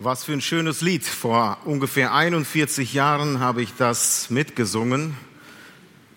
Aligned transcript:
Was 0.00 0.24
für 0.24 0.32
ein 0.32 0.40
schönes 0.40 0.80
Lied. 0.80 1.04
Vor 1.04 1.58
ungefähr 1.64 2.12
41 2.12 2.94
Jahren 2.94 3.38
habe 3.38 3.62
ich 3.62 3.74
das 3.78 4.28
mitgesungen 4.28 5.16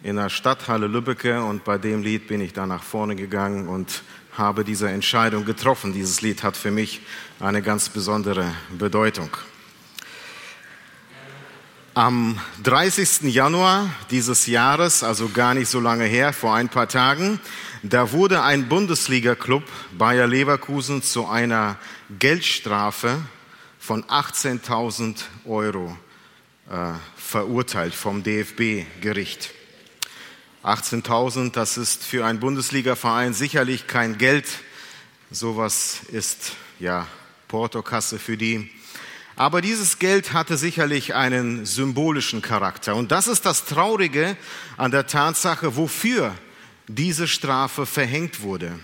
in 0.02 0.16
der 0.16 0.30
Stadthalle 0.30 0.88
Lübbecke 0.88 1.44
und 1.44 1.64
bei 1.64 1.78
dem 1.78 2.02
Lied 2.02 2.28
bin 2.28 2.42
ich 2.42 2.54
da 2.54 2.66
nach 2.66 2.82
vorne 2.82 3.16
gegangen 3.16 3.68
und 3.68 4.02
habe 4.36 4.64
diese 4.64 4.90
Entscheidung 4.90 5.46
getroffen. 5.46 5.94
Dieses 5.94 6.22
Lied 6.22 6.42
hat 6.42 6.58
für 6.58 6.72
mich 6.72 7.02
eine 7.40 7.62
ganz 7.62 7.88
besondere 7.90 8.52
Bedeutung. 8.76 9.30
Am 11.94 12.40
30. 12.64 13.32
Januar 13.32 13.92
dieses 14.10 14.48
Jahres, 14.48 15.04
also 15.04 15.30
gar 15.30 15.54
nicht 15.54 15.70
so 15.70 15.80
lange 15.80 16.06
her, 16.06 16.34
vor 16.34 16.56
ein 16.56 16.70
paar 16.70 16.90
Tagen, 16.90 17.40
da 17.84 18.12
wurde 18.12 18.42
ein 18.42 18.70
Bundesliga-Club 18.70 19.64
Bayer 19.96 20.26
Leverkusen 20.26 21.04
zu 21.04 21.28
einer 21.28 21.78
Geldstrafe 22.18 23.20
von 23.88 24.04
18.000 24.04 25.24
Euro 25.46 25.98
äh, 26.70 26.92
verurteilt 27.16 27.96
vom 27.96 28.22
DFB-Gericht. 28.22 29.52
18.000, 30.62 31.54
das 31.54 31.78
ist 31.78 32.04
für 32.04 32.26
einen 32.26 32.42
Bundesliga-Verein 32.42 33.34
sicherlich 33.34 33.88
kein 33.88 34.18
Geld. 34.18 34.46
Sowas 35.32 36.02
ist 36.12 36.58
ja 36.80 37.08
Portokasse 37.48 38.20
für 38.20 38.36
die. 38.36 38.70
Aber 39.38 39.62
dieses 39.62 40.00
Geld 40.00 40.34
hatte 40.34 40.58
sicherlich 40.58 41.16
einen 41.16 41.66
symbolischen 41.66 42.42
Charakter. 42.42 42.94
Und 42.94 43.14
das 43.14 43.30
ist 43.30 43.46
das 43.46 43.64
Traurige 43.64 44.36
an 44.76 44.92
der 44.92 45.08
Tatsache, 45.08 45.78
wofür 45.78 46.36
diese 46.90 47.30
Strafe 47.30 47.86
verhängt 47.86 48.42
wurde. 48.42 48.78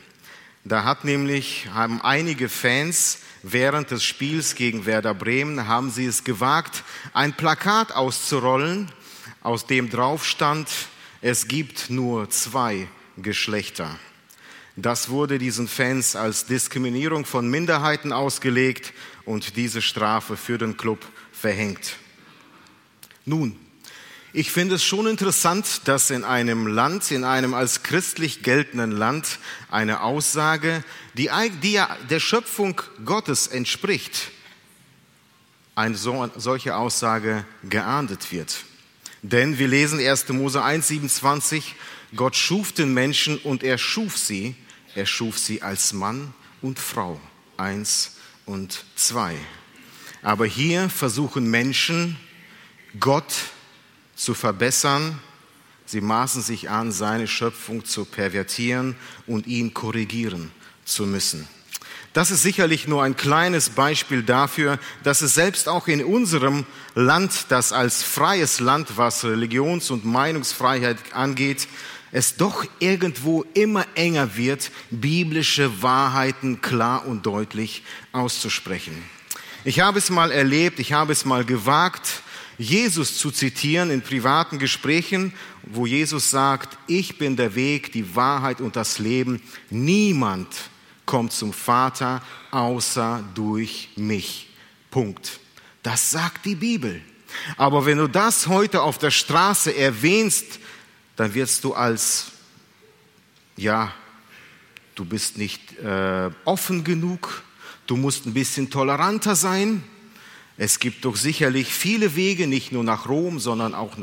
Da 0.63 0.85
hat 0.85 1.03
nämlich, 1.03 1.67
haben 1.73 2.02
einige 2.02 2.47
Fans 2.47 3.17
während 3.43 3.91
des 3.91 4.03
Spiels 4.03 4.55
gegen 4.55 4.85
Werder 4.85 5.13
Bremen, 5.13 5.67
haben 5.67 5.91
sie 5.91 6.05
es 6.05 6.23
gewagt, 6.23 6.83
ein 7.13 7.33
Plakat 7.33 7.91
auszurollen, 7.91 8.91
aus 9.41 9.67
dem 9.67 9.89
drauf 9.89 10.25
stand, 10.25 10.69
es 11.22 11.47
gibt 11.47 11.89
nur 11.89 12.30
zwei 12.30 12.88
Geschlechter. 13.17 13.99
Das 14.75 15.09
wurde 15.09 15.38
diesen 15.38 15.67
Fans 15.67 16.16
als 16.16 16.45
Diskriminierung 16.45 17.25
von 17.25 17.47
Minderheiten 17.47 18.11
ausgelegt 18.11 18.91
und 19.25 19.55
diese 19.55 19.81
Strafe 19.81 20.36
für 20.36 20.58
den 20.58 20.77
Club 20.77 21.05
verhängt. 21.31 21.97
Nun, 23.25 23.59
ich 24.36 24.52
finde 24.52 24.76
es 24.76 24.84
schon 24.84 25.06
interessant, 25.06 25.81
dass 25.86 26.09
in 26.09 26.23
einem 26.23 26.66
Land, 26.66 27.12
in 27.12 27.23
einem 27.23 27.53
als 27.53 27.84
christlich 27.84 28.42
geltenden 28.42 28.92
Land, 28.92 29.38
eine 29.70 30.02
Aussage, 30.02 30.84
die, 31.14 31.30
die 31.62 31.80
der 32.09 32.20
Schöpfung 32.20 32.81
Gottes 33.06 33.45
entspricht, 33.45 34.31
eine 35.76 35.95
solche 35.95 36.76
Aussage 36.76 37.45
geahndet 37.64 38.31
wird. 38.31 38.66
Denn 39.22 39.59
wir 39.59 39.67
lesen 39.67 40.00
1. 40.00 40.30
Mose 40.30 40.64
1, 40.64 40.88
27, 40.88 41.76
Gott 42.16 42.36
schuf 42.36 42.72
den 42.72 42.92
Menschen 42.92 43.38
und 43.38 43.64
er 43.64 43.78
schuf 43.78 44.17
sie, 44.17 44.56
er 44.95 45.06
schuf 45.06 45.38
sie 45.38 45.61
als 45.61 45.94
Mann 45.94 46.34
und 46.64 46.80
Frau, 46.80 47.22
eins 47.58 48.17
und 48.45 48.84
zwei. 48.95 49.36
Aber 50.23 50.48
hier 50.48 50.89
versuchen 50.89 51.50
Menschen, 51.50 52.17
Gott 53.00 53.34
zu 54.23 54.33
verbessern. 54.33 55.19
Sie 55.85 56.02
maßen 56.02 56.41
sich 56.41 56.69
an, 56.69 56.91
seine 56.91 57.27
Schöpfung 57.27 57.83
zu 57.83 58.05
pervertieren 58.05 58.95
und 59.27 59.47
ihn 59.47 59.73
korrigieren 59.73 60.52
zu 60.85 61.05
müssen. 61.05 61.47
Das 62.13 62.31
ist 62.31 62.43
sicherlich 62.43 62.88
nur 62.88 63.03
ein 63.03 63.17
kleines 63.17 63.71
Beispiel 63.71 64.23
dafür, 64.23 64.80
dass 65.03 65.21
es 65.21 65.33
selbst 65.33 65.67
auch 65.67 65.88
in 65.88 66.03
unserem 66.03 66.65
Land, 66.93 67.47
das 67.49 67.73
als 67.73 68.03
freies 68.03 68.59
Land, 68.59 68.97
was 68.97 69.25
Religions- 69.25 69.89
und 69.89 70.05
Meinungsfreiheit 70.05 70.98
angeht, 71.14 71.67
es 72.11 72.37
doch 72.37 72.65
irgendwo 72.77 73.43
immer 73.55 73.86
enger 73.95 74.37
wird, 74.37 74.71
biblische 74.92 75.81
Wahrheiten 75.81 76.61
klar 76.61 77.08
und 77.08 77.25
deutlich 77.25 77.83
auszusprechen. 78.11 79.03
Ich 79.65 79.80
habe 79.80 79.98
es 79.98 80.11
mal 80.11 80.31
erlebt, 80.31 80.80
ich 80.80 80.93
habe 80.93 81.11
es 81.11 81.25
mal 81.25 81.43
gewagt, 81.43 82.23
Jesus 82.58 83.17
zu 83.17 83.31
zitieren 83.31 83.89
in 83.89 84.02
privaten 84.02 84.59
Gesprächen, 84.59 85.33
wo 85.64 85.86
Jesus 85.86 86.30
sagt, 86.30 86.77
ich 86.87 87.17
bin 87.17 87.36
der 87.36 87.55
Weg, 87.55 87.91
die 87.91 88.15
Wahrheit 88.15 88.61
und 88.61 88.75
das 88.75 88.99
Leben. 88.99 89.41
Niemand 89.69 90.47
kommt 91.05 91.33
zum 91.33 91.53
Vater 91.53 92.21
außer 92.52 93.23
durch 93.33 93.89
mich. 93.95 94.49
Punkt. 94.92 95.39
Das 95.81 96.11
sagt 96.11 96.45
die 96.45 96.55
Bibel. 96.55 97.02
Aber 97.58 97.86
wenn 97.86 97.97
du 97.97 98.08
das 98.08 98.47
heute 98.47 98.81
auf 98.81 98.97
der 98.97 99.11
Straße 99.11 99.75
erwähnst, 99.75 100.59
dann 101.15 101.33
wirst 101.33 101.63
du 101.63 101.73
als, 101.73 102.31
ja, 103.58 103.92
du 104.95 105.05
bist 105.05 105.37
nicht 105.37 105.77
äh, 105.80 106.30
offen 106.45 106.83
genug, 106.83 107.43
du 107.87 107.95
musst 107.95 108.25
ein 108.25 108.33
bisschen 108.33 108.69
toleranter 108.69 109.36
sein, 109.36 109.83
es 110.58 110.80
gibt 110.80 111.05
doch 111.05 111.15
sicherlich 111.15 111.73
viele 111.73 112.15
Wege, 112.15 112.47
nicht 112.47 112.71
nur 112.71 112.83
nach 112.83 113.09
Rom, 113.09 113.39
sondern 113.39 113.73
auch 113.73 113.97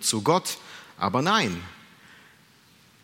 zu 0.00 0.22
Gott. 0.22 0.58
Aber 0.96 1.20
nein, 1.20 1.60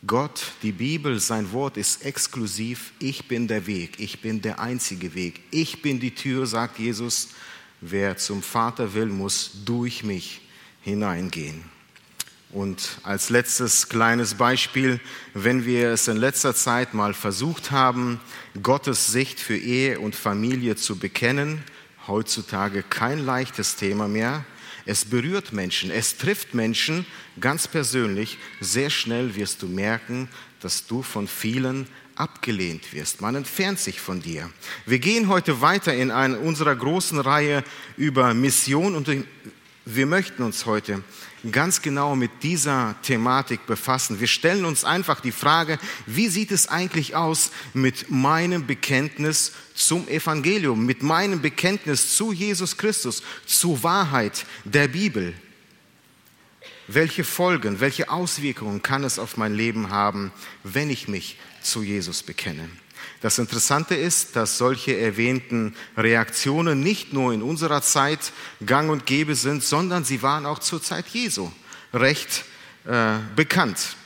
Gott, 0.06 0.52
die 0.62 0.72
Bibel, 0.72 1.18
sein 1.18 1.52
Wort 1.52 1.76
ist 1.76 2.04
exklusiv. 2.04 2.92
Ich 2.98 3.28
bin 3.28 3.48
der 3.48 3.66
Weg, 3.66 3.98
ich 3.98 4.20
bin 4.20 4.40
der 4.40 4.60
einzige 4.60 5.14
Weg. 5.14 5.40
Ich 5.50 5.82
bin 5.82 6.00
die 6.00 6.14
Tür, 6.14 6.46
sagt 6.46 6.78
Jesus. 6.78 7.30
Wer 7.80 8.16
zum 8.16 8.42
Vater 8.42 8.94
will, 8.94 9.06
muss 9.06 9.50
durch 9.64 10.02
mich 10.02 10.40
hineingehen. 10.82 11.62
Und 12.50 12.98
als 13.02 13.28
letztes 13.28 13.88
kleines 13.88 14.34
Beispiel, 14.34 15.00
wenn 15.34 15.66
wir 15.66 15.90
es 15.90 16.08
in 16.08 16.16
letzter 16.16 16.54
Zeit 16.54 16.94
mal 16.94 17.12
versucht 17.12 17.70
haben, 17.70 18.20
Gottes 18.62 19.08
Sicht 19.08 19.40
für 19.40 19.58
Ehe 19.58 20.00
und 20.00 20.14
Familie 20.14 20.76
zu 20.76 20.96
bekennen, 20.96 21.62
heutzutage 22.08 22.82
kein 22.82 23.24
leichtes 23.24 23.76
Thema 23.76 24.08
mehr. 24.08 24.44
Es 24.84 25.04
berührt 25.04 25.52
Menschen, 25.52 25.90
es 25.90 26.16
trifft 26.16 26.54
Menschen 26.54 27.06
ganz 27.40 27.66
persönlich. 27.66 28.38
Sehr 28.60 28.90
schnell 28.90 29.34
wirst 29.34 29.62
du 29.62 29.66
merken, 29.66 30.28
dass 30.60 30.86
du 30.86 31.02
von 31.02 31.26
vielen 31.26 31.88
abgelehnt 32.14 32.92
wirst. 32.92 33.20
Man 33.20 33.34
entfernt 33.34 33.78
sich 33.78 34.00
von 34.00 34.22
dir. 34.22 34.50
Wir 34.86 34.98
gehen 34.98 35.28
heute 35.28 35.60
weiter 35.60 35.94
in 35.94 36.10
einer 36.10 36.40
unserer 36.40 36.74
großen 36.74 37.18
Reihe 37.18 37.62
über 37.96 38.32
Mission 38.34 38.94
und 38.96 39.08
wir 39.88 40.04
möchten 40.04 40.42
uns 40.42 40.66
heute 40.66 41.04
ganz 41.52 41.80
genau 41.80 42.16
mit 42.16 42.42
dieser 42.42 42.96
Thematik 43.02 43.66
befassen. 43.66 44.18
Wir 44.18 44.26
stellen 44.26 44.64
uns 44.64 44.82
einfach 44.82 45.20
die 45.20 45.30
Frage, 45.30 45.78
wie 46.06 46.26
sieht 46.26 46.50
es 46.50 46.66
eigentlich 46.66 47.14
aus 47.14 47.52
mit 47.72 48.10
meinem 48.10 48.66
Bekenntnis 48.66 49.52
zum 49.76 50.08
Evangelium, 50.08 50.84
mit 50.84 51.04
meinem 51.04 51.40
Bekenntnis 51.40 52.16
zu 52.16 52.32
Jesus 52.32 52.76
Christus, 52.76 53.22
zur 53.46 53.84
Wahrheit 53.84 54.44
der 54.64 54.88
Bibel? 54.88 55.34
Welche 56.88 57.22
Folgen, 57.22 57.78
welche 57.78 58.10
Auswirkungen 58.10 58.82
kann 58.82 59.04
es 59.04 59.20
auf 59.20 59.36
mein 59.36 59.54
Leben 59.54 59.90
haben, 59.90 60.32
wenn 60.64 60.90
ich 60.90 61.06
mich 61.06 61.38
zu 61.62 61.84
Jesus 61.84 62.24
bekenne? 62.24 62.68
Das 63.20 63.38
Interessante 63.38 63.94
ist, 63.94 64.36
dass 64.36 64.58
solche 64.58 64.96
erwähnten 64.96 65.74
Reaktionen 65.96 66.80
nicht 66.80 67.12
nur 67.12 67.32
in 67.32 67.42
unserer 67.42 67.82
Zeit 67.82 68.32
gang 68.64 68.90
und 68.90 69.06
gäbe 69.06 69.34
sind, 69.34 69.62
sondern 69.62 70.04
sie 70.04 70.22
waren 70.22 70.46
auch 70.46 70.58
zur 70.58 70.82
Zeit 70.82 71.06
Jesu 71.08 71.50
recht 71.94 72.44
äh, 72.84 73.18
bekannt. 73.34 73.96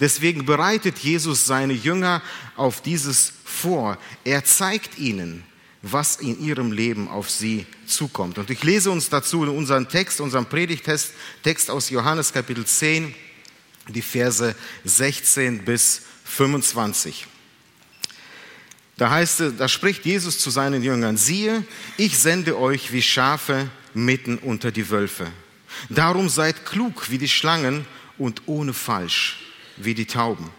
Deswegen 0.00 0.46
bereitet 0.46 0.98
Jesus 0.98 1.46
seine 1.46 1.72
Jünger 1.72 2.22
auf 2.56 2.80
dieses 2.80 3.32
vor. 3.44 3.98
Er 4.24 4.44
zeigt 4.44 4.98
ihnen, 4.98 5.44
was 5.82 6.16
in 6.16 6.40
ihrem 6.40 6.72
Leben 6.72 7.08
auf 7.08 7.30
sie 7.30 7.66
zukommt. 7.86 8.38
Und 8.38 8.50
ich 8.50 8.62
lese 8.62 8.90
uns 8.90 9.08
dazu 9.08 9.44
in 9.44 9.50
unserem 9.50 9.88
Text, 9.88 10.20
unserem 10.20 10.46
Predigttext, 10.46 11.12
Text 11.42 11.70
aus 11.70 11.90
Johannes 11.90 12.32
Kapitel 12.32 12.64
10, 12.64 13.14
die 13.88 14.02
Verse 14.02 14.54
16 14.84 15.64
bis 15.64 16.02
25. 16.24 17.26
Da 18.98 19.10
heißt 19.10 19.40
es, 19.40 19.56
da 19.56 19.68
spricht 19.68 20.04
Jesus 20.04 20.38
zu 20.40 20.50
seinen 20.50 20.82
Jüngern, 20.82 21.16
siehe, 21.16 21.64
ich 21.96 22.18
sende 22.18 22.58
euch 22.58 22.92
wie 22.92 23.00
Schafe 23.00 23.70
mitten 23.94 24.38
unter 24.38 24.72
die 24.72 24.90
Wölfe. 24.90 25.28
Darum 25.88 26.28
seid 26.28 26.66
klug 26.66 27.08
wie 27.08 27.18
die 27.18 27.28
Schlangen 27.28 27.86
und 28.18 28.42
ohne 28.46 28.74
Falsch 28.74 29.38
wie 29.76 29.94
die 29.94 30.06
Tauben. 30.06 30.50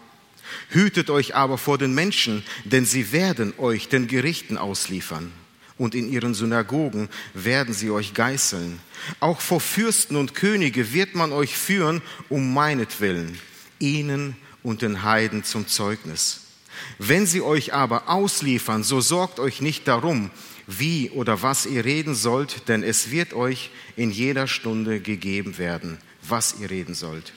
Hütet 0.70 1.10
euch 1.10 1.34
aber 1.34 1.58
vor 1.58 1.76
den 1.76 1.94
Menschen, 1.94 2.42
denn 2.64 2.86
sie 2.86 3.12
werden 3.12 3.52
euch 3.58 3.88
den 3.88 4.06
Gerichten 4.06 4.56
ausliefern. 4.56 5.30
Und 5.76 5.94
in 5.94 6.10
ihren 6.10 6.34
Synagogen 6.34 7.10
werden 7.34 7.74
sie 7.74 7.90
euch 7.90 8.14
geißeln. 8.14 8.80
Auch 9.20 9.40
vor 9.40 9.60
Fürsten 9.60 10.16
und 10.16 10.34
Könige 10.34 10.94
wird 10.94 11.14
man 11.14 11.32
euch 11.32 11.56
führen, 11.56 12.00
um 12.30 12.54
meinetwillen, 12.54 13.38
ihnen 13.78 14.36
und 14.62 14.80
den 14.80 15.02
Heiden 15.02 15.44
zum 15.44 15.68
Zeugnis. 15.68 16.49
Wenn 16.98 17.26
sie 17.26 17.42
euch 17.42 17.74
aber 17.74 18.08
ausliefern, 18.08 18.82
so 18.82 19.00
sorgt 19.00 19.40
euch 19.40 19.60
nicht 19.60 19.88
darum, 19.88 20.30
wie 20.66 21.10
oder 21.10 21.42
was 21.42 21.66
ihr 21.66 21.84
reden 21.84 22.14
sollt, 22.14 22.68
denn 22.68 22.82
es 22.82 23.10
wird 23.10 23.32
euch 23.32 23.70
in 23.96 24.10
jeder 24.10 24.46
Stunde 24.46 25.00
gegeben 25.00 25.58
werden, 25.58 25.98
was 26.22 26.56
ihr 26.60 26.70
reden 26.70 26.94
sollt. 26.94 27.32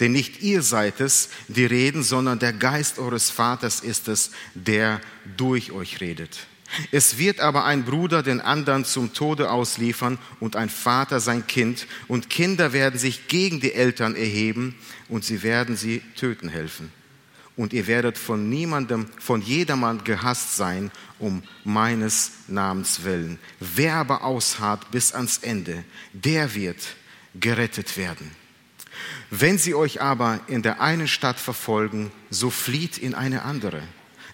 Denn 0.00 0.12
nicht 0.12 0.42
ihr 0.42 0.62
seid 0.62 1.00
es, 1.00 1.28
die 1.48 1.64
reden, 1.64 2.02
sondern 2.02 2.38
der 2.38 2.52
Geist 2.52 2.98
eures 2.98 3.30
Vaters 3.30 3.80
ist 3.80 4.08
es, 4.08 4.30
der 4.54 5.00
durch 5.36 5.72
euch 5.72 6.00
redet. 6.00 6.46
Es 6.92 7.18
wird 7.18 7.40
aber 7.40 7.64
ein 7.64 7.84
Bruder 7.84 8.22
den 8.22 8.40
anderen 8.40 8.84
zum 8.84 9.14
Tode 9.14 9.50
ausliefern 9.50 10.18
und 10.38 10.54
ein 10.54 10.68
Vater 10.68 11.18
sein 11.18 11.46
Kind, 11.46 11.86
und 12.08 12.30
Kinder 12.30 12.72
werden 12.72 12.98
sich 12.98 13.26
gegen 13.26 13.60
die 13.60 13.72
Eltern 13.72 14.14
erheben 14.14 14.76
und 15.08 15.24
sie 15.24 15.42
werden 15.42 15.76
sie 15.76 16.02
töten 16.14 16.48
helfen. 16.48 16.92
Und 17.58 17.72
ihr 17.72 17.88
werdet 17.88 18.16
von 18.16 18.48
niemandem, 18.48 19.08
von 19.18 19.42
jedermann 19.42 20.04
gehasst 20.04 20.54
sein, 20.54 20.92
um 21.18 21.42
meines 21.64 22.30
Namens 22.46 23.02
willen. 23.02 23.40
Wer 23.58 23.96
aber 23.96 24.22
ausharrt 24.22 24.92
bis 24.92 25.12
ans 25.12 25.38
Ende, 25.38 25.82
der 26.12 26.54
wird 26.54 26.94
gerettet 27.34 27.96
werden. 27.96 28.30
Wenn 29.30 29.58
sie 29.58 29.74
euch 29.74 30.00
aber 30.00 30.38
in 30.46 30.62
der 30.62 30.80
einen 30.80 31.08
Stadt 31.08 31.40
verfolgen, 31.40 32.12
so 32.30 32.48
flieht 32.48 32.96
in 32.96 33.16
eine 33.16 33.42
andere. 33.42 33.82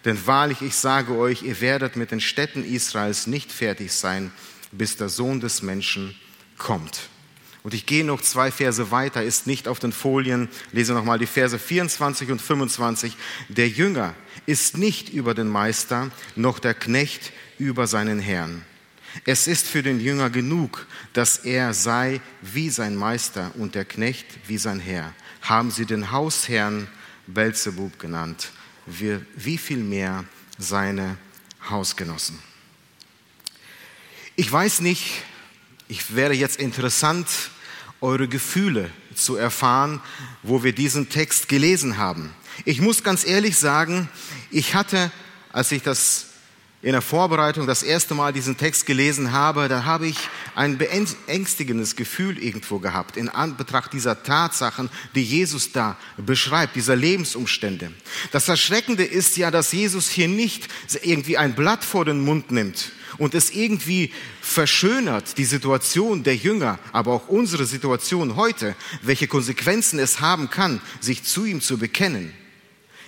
Denn 0.05 0.27
wahrlich, 0.27 0.61
ich 0.61 0.77
sage 0.77 1.17
euch, 1.17 1.43
ihr 1.43 1.63
werdet 1.63 1.97
mit 1.97 2.11
den 2.11 2.21
Städten 2.21 2.63
Israels 2.63 3.27
nicht 3.27 3.51
fertig 3.51 3.93
sein, 3.93 4.33
bis 4.71 4.99
der 4.99 5.09
Sohn 5.09 5.41
des 5.41 5.63
Menschen 5.63 6.15
kommt. 6.59 7.09
Und 7.65 7.73
ich 7.73 7.87
gehe 7.87 8.05
noch 8.05 8.21
zwei 8.21 8.51
Verse 8.51 8.91
weiter, 8.91 9.25
ist 9.25 9.47
nicht 9.47 9.69
auf 9.69 9.79
den 9.79 9.93
Folien, 9.93 10.51
lese 10.73 10.93
nochmal 10.93 11.19
die 11.19 11.27
Verse 11.27 11.59
24 11.59 12.31
und 12.31 12.41
25. 12.41 13.17
Der 13.49 13.69
Jünger 13.69 14.15
ist 14.45 14.77
nicht 14.77 15.09
über 15.09 15.33
den 15.35 15.49
Meister, 15.49 16.11
noch 16.37 16.59
der 16.59 16.75
Knecht 16.75 17.33
über 17.59 17.87
seinen 17.87 18.21
Herrn. 18.21 18.63
Es 19.25 19.47
ist 19.47 19.67
für 19.67 19.83
den 19.83 19.99
Jünger 19.99 20.29
genug, 20.29 20.87
dass 21.15 21.39
er 21.39 21.73
sei 21.73 22.21
wie 22.43 22.69
sein 22.69 22.97
Meister 22.97 23.51
und 23.57 23.75
der 23.75 23.87
Knecht 23.87 24.27
wie 24.47 24.59
sein 24.59 24.79
Herr. 24.79 25.15
Haben 25.41 25.71
sie 25.71 25.87
den 25.87 26.11
Hausherrn 26.13 26.87
Belzebub 27.27 27.99
genannt 27.99 28.53
wie 28.87 29.57
viel 29.57 29.79
mehr 29.79 30.25
seine 30.59 31.17
Hausgenossen. 31.71 32.39
Ich 34.37 34.53
weiß 34.53 34.81
nicht, 34.81 35.23
ich 35.89 36.15
wäre 36.15 36.35
jetzt 36.35 36.59
interessant, 36.59 37.27
eure 38.05 38.29
Gefühle 38.29 38.91
zu 39.15 39.37
erfahren, 39.37 40.01
wo 40.43 40.63
wir 40.63 40.75
diesen 40.75 41.09
Text 41.09 41.49
gelesen 41.49 41.97
haben. 41.97 42.31
Ich 42.67 42.81
muss 42.81 43.03
ganz 43.03 43.27
ehrlich 43.27 43.57
sagen, 43.57 44.09
ich 44.51 44.75
hatte, 44.75 45.11
als 45.53 45.73
ich 45.73 45.83
das 45.83 46.27
in 46.83 46.93
der 46.93 47.01
Vorbereitung 47.01 47.67
das 47.67 47.83
erste 47.83 48.15
Mal 48.15 48.35
diesen 48.35 48.59
Text 48.59 48.85
gelesen 48.85 49.33
habe, 49.33 49.69
da 49.69 49.85
habe 49.85 50.07
ich 50.07 50.19
ein 50.55 50.77
beängstigendes 50.77 51.97
Gefühl 51.97 52.37
irgendwo 52.39 52.79
gehabt 52.79 53.17
in 53.17 53.31
Anbetracht 53.31 53.95
dieser 53.95 54.23
Tatsachen, 54.23 54.91
die 55.15 55.25
Jesus 55.25 55.73
da 55.73 55.97
beschreibt, 56.19 56.77
dieser 56.77 56.97
Lebensumstände. 56.97 57.91
Das 58.33 58.49
Erschreckende 58.49 59.05
ist 59.05 59.39
ja, 59.39 59.51
dass 59.51 59.73
Jesus 59.73 60.11
hier 60.11 60.29
nicht 60.29 60.69
irgendwie 61.03 61.39
ein 61.39 61.55
Blatt 61.55 61.83
vor 61.83 62.05
den 62.05 62.21
Mund 62.21 62.51
nimmt 62.51 62.93
und 63.19 63.35
es 63.35 63.51
irgendwie 63.51 64.13
verschönert, 64.41 65.39
die 65.39 65.45
Situation 65.45 66.23
der 66.23 66.37
Jünger, 66.37 66.79
aber 66.93 67.13
auch 67.13 67.29
unsere 67.29 67.67
Situation 67.67 68.37
heute, 68.37 68.75
welche 69.03 69.29
Konsequenzen 69.29 69.99
es 69.99 70.21
haben 70.21 70.51
kann, 70.51 70.81
sich 71.01 71.25
zu 71.25 71.45
ihm 71.45 71.61
zu 71.61 71.79
bekennen. 71.79 72.33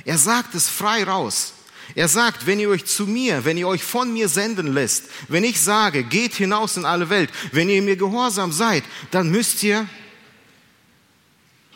Er 0.05 0.19
sagt 0.19 0.55
es 0.55 0.69
frei 0.69 1.05
raus. 1.05 1.53
Er 1.95 2.09
sagt, 2.09 2.47
wenn 2.47 2.59
ihr 2.59 2.69
euch 2.69 2.85
zu 2.85 3.07
mir, 3.07 3.45
wenn 3.45 3.57
ihr 3.57 3.69
euch 3.69 3.85
von 3.85 4.13
mir 4.13 4.29
senden 4.29 4.73
lässt, 4.73 5.05
wenn 5.29 5.45
ich 5.45 5.61
sage, 5.61 6.03
geht 6.03 6.35
hinaus 6.35 6.77
in 6.77 6.85
alle 6.85 7.11
Welt, 7.11 7.31
wenn 7.53 7.69
ihr 7.69 7.81
mir 7.83 7.97
gehorsam 7.97 8.51
seid, 8.51 8.83
dann 9.13 9.31
müsst 9.31 9.63
ihr 9.63 9.89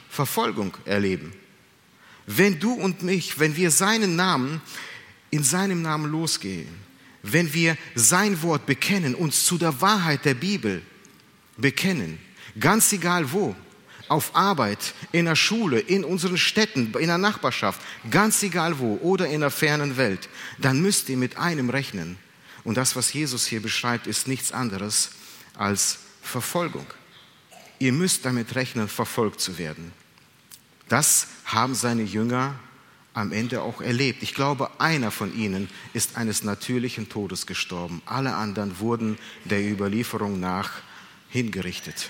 Verfolgung 0.09 0.76
erleben. 0.85 1.33
Wenn 2.26 2.59
du 2.59 2.73
und 2.73 3.03
mich, 3.03 3.38
wenn 3.38 3.56
wir 3.56 3.71
seinen 3.71 4.17
Namen 4.17 4.61
in 5.31 5.44
seinem 5.44 5.83
Namen 5.83 6.11
losgehen, 6.11 6.89
wenn 7.22 7.52
wir 7.52 7.76
sein 7.94 8.43
Wort 8.43 8.67
bekennen, 8.67 9.14
uns 9.14 9.44
zu 9.44 9.58
der 9.58 9.81
Wahrheit 9.81 10.25
der 10.25 10.34
Bibel 10.34 10.82
bekennen, 11.56 12.19
ganz 12.58 12.93
egal 12.93 13.32
wo, 13.32 13.55
auf 14.08 14.34
Arbeit, 14.34 14.94
in 15.12 15.26
der 15.26 15.37
Schule, 15.37 15.78
in 15.78 16.05
unseren 16.05 16.37
Städten, 16.37 16.93
in 16.99 17.06
der 17.06 17.19
Nachbarschaft, 17.19 17.81
ganz 18.11 18.43
egal 18.43 18.81
wo 18.81 18.96
oder 18.96 19.28
in 19.28 19.40
der 19.40 19.50
fernen 19.50 19.96
Welt, 19.96 20.28
dann 20.58 20.82
müsst 20.82 21.08
ihr 21.08 21.17
mit 21.17 21.37
einem 21.37 21.70
rechnen. 21.70 22.19
Und 22.64 22.76
das, 22.76 22.96
was 22.96 23.12
Jesus 23.12 23.46
hier 23.46 23.62
beschreibt, 23.62 24.08
ist 24.08 24.26
nichts 24.26 24.50
anderes 24.50 25.11
als 25.55 25.99
Verfolgung. 26.23 26.87
Ihr 27.78 27.93
müsst 27.93 28.25
damit 28.25 28.56
rechnen, 28.56 28.88
verfolgt 28.88 29.40
zu 29.40 29.58
werden. 29.58 29.93
Das 30.88 31.28
haben 31.44 31.76
seine 31.76 32.02
Jünger 32.02 32.58
am 33.20 33.32
Ende 33.32 33.62
auch 33.62 33.81
erlebt. 33.81 34.22
Ich 34.22 34.34
glaube, 34.34 34.81
einer 34.81 35.11
von 35.11 35.37
ihnen 35.37 35.69
ist 35.93 36.17
eines 36.17 36.43
natürlichen 36.43 37.08
Todes 37.08 37.46
gestorben. 37.46 38.02
Alle 38.06 38.34
anderen 38.34 38.81
wurden 38.81 39.19
der 39.44 39.61
Überlieferung 39.61 40.40
nach 40.40 40.70
hingerichtet. 41.28 42.08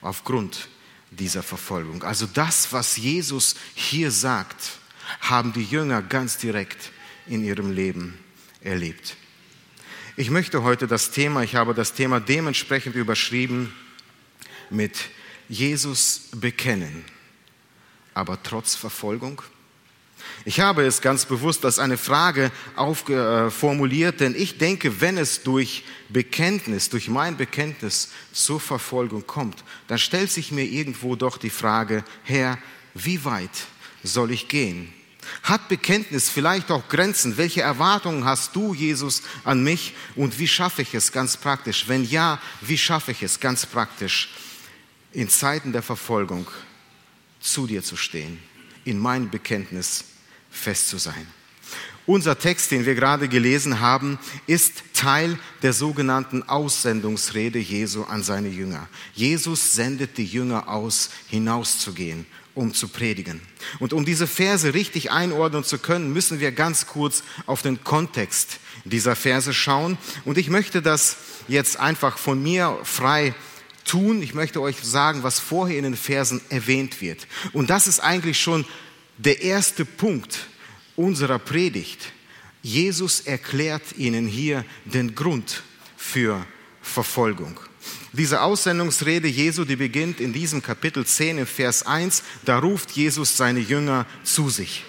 Aufgrund 0.00 0.68
dieser 1.10 1.42
Verfolgung. 1.42 2.02
Also 2.02 2.26
das, 2.26 2.72
was 2.72 2.96
Jesus 2.96 3.56
hier 3.74 4.10
sagt, 4.10 4.78
haben 5.20 5.52
die 5.52 5.64
Jünger 5.64 6.02
ganz 6.02 6.36
direkt 6.36 6.92
in 7.26 7.42
ihrem 7.42 7.72
Leben 7.72 8.18
erlebt. 8.60 9.16
Ich 10.16 10.30
möchte 10.30 10.62
heute 10.62 10.86
das 10.86 11.10
Thema, 11.10 11.42
ich 11.42 11.54
habe 11.54 11.74
das 11.74 11.94
Thema 11.94 12.20
dementsprechend 12.20 12.94
überschrieben 12.94 13.72
mit 14.68 14.98
Jesus 15.48 16.28
bekennen, 16.34 17.04
aber 18.14 18.42
trotz 18.42 18.74
Verfolgung. 18.74 19.42
Ich 20.44 20.60
habe 20.60 20.84
es 20.86 21.00
ganz 21.00 21.24
bewusst 21.26 21.64
als 21.64 21.78
eine 21.78 21.98
Frage 21.98 22.50
formuliert, 23.50 24.20
denn 24.20 24.34
ich 24.34 24.58
denke, 24.58 25.00
wenn 25.00 25.18
es 25.18 25.42
durch 25.42 25.84
Bekenntnis, 26.08 26.88
durch 26.88 27.08
mein 27.08 27.36
Bekenntnis 27.36 28.10
zur 28.32 28.60
Verfolgung 28.60 29.26
kommt, 29.26 29.62
dann 29.88 29.98
stellt 29.98 30.30
sich 30.30 30.52
mir 30.52 30.64
irgendwo 30.64 31.16
doch 31.16 31.36
die 31.36 31.50
Frage, 31.50 32.04
Herr, 32.24 32.58
wie 32.94 33.24
weit 33.24 33.50
soll 34.02 34.30
ich 34.30 34.48
gehen? 34.48 34.92
Hat 35.42 35.68
Bekenntnis 35.68 36.30
vielleicht 36.30 36.70
auch 36.70 36.88
Grenzen? 36.88 37.36
Welche 37.36 37.60
Erwartungen 37.60 38.24
hast 38.24 38.56
du, 38.56 38.72
Jesus, 38.72 39.22
an 39.44 39.62
mich? 39.62 39.94
Und 40.16 40.38
wie 40.38 40.48
schaffe 40.48 40.80
ich 40.80 40.94
es 40.94 41.12
ganz 41.12 41.36
praktisch? 41.36 41.86
Wenn 41.86 42.04
ja, 42.04 42.40
wie 42.62 42.78
schaffe 42.78 43.12
ich 43.12 43.22
es 43.22 43.38
ganz 43.38 43.66
praktisch, 43.66 44.30
in 45.12 45.28
Zeiten 45.28 45.72
der 45.72 45.82
Verfolgung 45.82 46.46
zu 47.40 47.66
dir 47.66 47.82
zu 47.82 47.96
stehen, 47.96 48.38
in 48.84 48.98
mein 48.98 49.28
Bekenntnis 49.30 50.04
fest 50.50 50.88
zu 50.88 50.98
sein. 50.98 51.26
Unser 52.08 52.38
Text, 52.38 52.70
den 52.70 52.86
wir 52.86 52.94
gerade 52.94 53.28
gelesen 53.28 53.80
haben, 53.80 54.18
ist 54.46 54.82
Teil 54.94 55.38
der 55.60 55.74
sogenannten 55.74 56.42
Aussendungsrede 56.42 57.58
Jesu 57.58 58.04
an 58.04 58.22
seine 58.22 58.48
Jünger. 58.48 58.88
Jesus 59.12 59.74
sendet 59.74 60.16
die 60.16 60.24
Jünger 60.24 60.68
aus, 60.68 61.10
hinauszugehen, 61.28 62.24
um 62.54 62.72
zu 62.72 62.88
predigen. 62.88 63.42
Und 63.78 63.92
um 63.92 64.06
diese 64.06 64.26
Verse 64.26 64.72
richtig 64.72 65.10
einordnen 65.10 65.64
zu 65.64 65.78
können, 65.78 66.10
müssen 66.10 66.40
wir 66.40 66.50
ganz 66.50 66.86
kurz 66.86 67.22
auf 67.44 67.60
den 67.60 67.84
Kontext 67.84 68.58
dieser 68.84 69.14
Verse 69.14 69.52
schauen. 69.52 69.98
Und 70.24 70.38
ich 70.38 70.48
möchte 70.48 70.80
das 70.80 71.16
jetzt 71.46 71.78
einfach 71.78 72.16
von 72.16 72.42
mir 72.42 72.78
frei 72.84 73.34
tun. 73.84 74.22
Ich 74.22 74.32
möchte 74.32 74.62
euch 74.62 74.76
sagen, 74.82 75.22
was 75.24 75.40
vorher 75.40 75.76
in 75.76 75.84
den 75.84 75.96
Versen 75.96 76.40
erwähnt 76.48 77.02
wird. 77.02 77.26
Und 77.52 77.68
das 77.68 77.86
ist 77.86 78.00
eigentlich 78.00 78.40
schon 78.40 78.64
der 79.18 79.42
erste 79.42 79.84
Punkt 79.84 80.46
unserer 80.96 81.38
Predigt. 81.38 82.12
Jesus 82.62 83.20
erklärt 83.20 83.96
ihnen 83.96 84.26
hier 84.26 84.64
den 84.84 85.14
Grund 85.14 85.62
für 85.96 86.44
Verfolgung. 86.80 87.58
Diese 88.12 88.40
Aussendungsrede 88.40 89.28
Jesu, 89.28 89.64
die 89.64 89.76
beginnt 89.76 90.20
in 90.20 90.32
diesem 90.32 90.62
Kapitel 90.62 91.04
10 91.04 91.38
im 91.38 91.46
Vers 91.46 91.84
1, 91.84 92.22
da 92.44 92.58
ruft 92.58 92.90
Jesus 92.92 93.36
seine 93.36 93.60
Jünger 93.60 94.06
zu 94.24 94.48
sich. 94.48 94.84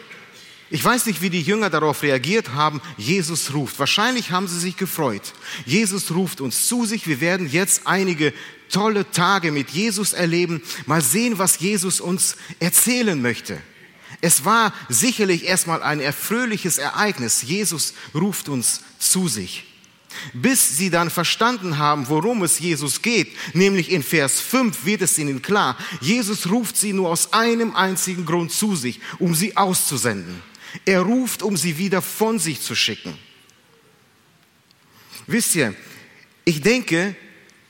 Ich 0.71 0.85
weiß 0.85 1.07
nicht, 1.07 1.21
wie 1.21 1.31
die 1.31 1.41
Jünger 1.41 1.69
darauf 1.69 2.03
reagiert 2.03 2.53
haben. 2.53 2.79
Jesus 2.95 3.53
ruft. 3.53 3.79
Wahrscheinlich 3.79 4.31
haben 4.31 4.47
sie 4.47 4.59
sich 4.59 4.77
gefreut. 4.77 5.33
Jesus 5.65 6.11
ruft 6.11 6.41
uns 6.41 6.67
zu 6.67 6.85
sich. 6.85 7.07
Wir 7.07 7.21
werden 7.21 7.49
jetzt 7.49 7.87
einige 7.87 8.33
tolle 8.69 9.09
Tage 9.09 9.51
mit 9.51 9.71
Jesus 9.71 10.13
erleben. 10.13 10.61
Mal 10.85 11.01
sehen, 11.01 11.39
was 11.39 11.59
Jesus 11.59 11.99
uns 11.99 12.35
erzählen 12.59 13.19
möchte. 13.19 13.59
Es 14.21 14.45
war 14.45 14.73
sicherlich 14.89 15.45
erstmal 15.45 15.83
ein 15.83 15.99
erfröhliches 15.99 16.77
Ereignis. 16.77 17.43
Jesus 17.43 17.93
ruft 18.13 18.49
uns 18.49 18.81
zu 18.97 19.27
sich. 19.27 19.65
Bis 20.33 20.77
sie 20.77 20.89
dann 20.89 21.09
verstanden 21.09 21.77
haben, 21.77 22.09
worum 22.09 22.43
es 22.43 22.59
Jesus 22.59 23.01
geht, 23.01 23.31
nämlich 23.53 23.91
in 23.91 24.01
Vers 24.01 24.41
5 24.41 24.83
wird 24.83 25.03
es 25.03 25.17
ihnen 25.17 25.41
klar, 25.41 25.77
Jesus 26.01 26.49
ruft 26.49 26.75
sie 26.75 26.93
nur 26.93 27.09
aus 27.09 27.31
einem 27.31 27.75
einzigen 27.75 28.25
Grund 28.25 28.51
zu 28.51 28.75
sich, 28.75 28.99
um 29.19 29.35
sie 29.35 29.55
auszusenden. 29.55 30.41
Er 30.85 31.01
ruft, 31.01 31.43
um 31.43 31.55
sie 31.55 31.77
wieder 31.77 32.01
von 32.01 32.39
sich 32.39 32.61
zu 32.61 32.75
schicken. 32.75 33.17
Wisst 35.27 35.55
ihr, 35.55 35.75
ich 36.43 36.61
denke, 36.61 37.15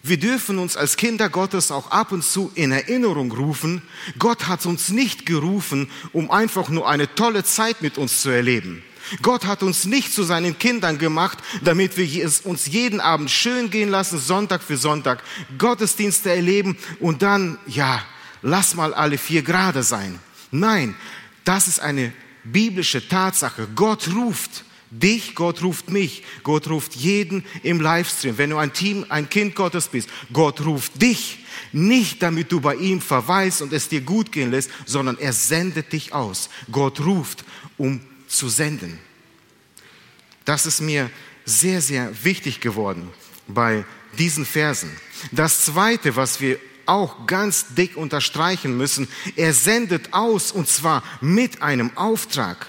wir 0.10 0.20
dürfen 0.20 0.58
uns 0.58 0.76
als 0.76 0.98
Kinder 0.98 1.30
Gottes 1.30 1.72
auch 1.72 1.92
ab 1.92 2.12
und 2.12 2.24
zu 2.24 2.52
in 2.56 2.72
Erinnerung 2.72 3.32
rufen, 3.32 3.82
Gott 4.18 4.48
hat 4.48 4.66
uns 4.66 4.90
nicht 4.90 5.26
gerufen, 5.26 5.90
um 6.12 6.32
einfach 6.32 6.70
nur 6.70 6.90
eine 6.90 7.14
tolle 7.16 7.44
Zeit 7.44 7.82
mit 7.82 7.98
uns 7.98 8.22
zu 8.22 8.30
erleben. 8.30 8.84
Gott 9.22 9.46
hat 9.46 9.64
uns 9.64 9.86
nicht 9.86 10.14
zu 10.14 10.24
seinen 10.24 10.60
Kindern 10.60 10.98
gemacht, 10.98 11.40
damit 11.64 11.98
wir 11.98 12.26
es 12.26 12.42
uns 12.42 12.68
jeden 12.68 13.00
Abend 13.00 13.32
schön 13.32 13.70
gehen 13.70 13.90
lassen, 13.90 14.20
Sonntag 14.20 14.62
für 14.62 14.78
Sonntag, 14.78 15.24
Gottesdienste 15.58 16.30
erleben 16.30 16.78
und 17.00 17.22
dann, 17.22 17.58
ja, 17.66 18.04
lass 18.42 18.76
mal 18.76 18.94
alle 18.94 19.18
vier 19.18 19.42
Grade 19.42 19.84
sein. 19.84 20.20
Nein, 20.52 20.96
das 21.44 21.68
ist 21.68 21.80
eine 21.80 22.14
biblische 22.44 23.08
Tatsache. 23.08 23.68
Gott 23.76 24.10
ruft 24.14 24.64
dich, 24.92 25.36
Gott 25.36 25.62
ruft 25.62 25.90
mich, 25.90 26.24
Gott 26.44 26.70
ruft 26.70 26.96
jeden 26.96 27.44
im 27.64 27.80
Livestream. 27.82 28.38
Wenn 28.38 28.50
du 28.50 28.58
ein 28.58 28.74
Team, 28.74 29.06
ein 29.10 29.30
Kind 29.30 29.56
Gottes 29.56 29.88
bist, 29.88 30.10
Gott 30.34 30.62
ruft 30.62 31.02
dich. 31.02 31.40
Nicht 31.72 32.24
damit 32.24 32.52
du 32.52 32.62
bei 32.62 32.76
ihm 32.76 33.02
verweilst 33.02 33.62
und 33.62 33.74
es 33.74 33.90
dir 33.90 34.02
gut 34.02 34.32
gehen 34.32 34.52
lässt, 34.52 34.70
sondern 34.86 35.18
er 35.18 35.34
sendet 35.34 35.92
dich 35.94 36.14
aus. 36.14 36.50
Gott 36.72 37.00
ruft, 37.02 37.44
um 37.78 38.02
zu 38.28 38.50
senden. 38.50 39.00
Das 40.46 40.66
ist 40.66 40.82
mir 40.82 41.10
sehr, 41.46 41.82
sehr 41.82 42.24
wichtig 42.24 42.62
geworden 42.62 43.10
bei 43.48 43.86
diesen 44.18 44.46
Versen. 44.46 44.92
Das 45.32 45.66
Zweite, 45.66 46.16
was 46.16 46.42
wir 46.42 46.60
auch 46.86 47.28
ganz 47.28 47.76
dick 47.76 47.96
unterstreichen 47.96 48.76
müssen, 48.76 49.08
er 49.36 49.54
sendet 49.54 50.14
aus 50.14 50.52
und 50.52 50.68
zwar 50.68 51.04
mit 51.22 51.62
einem 51.62 51.96
Auftrag. 51.96 52.68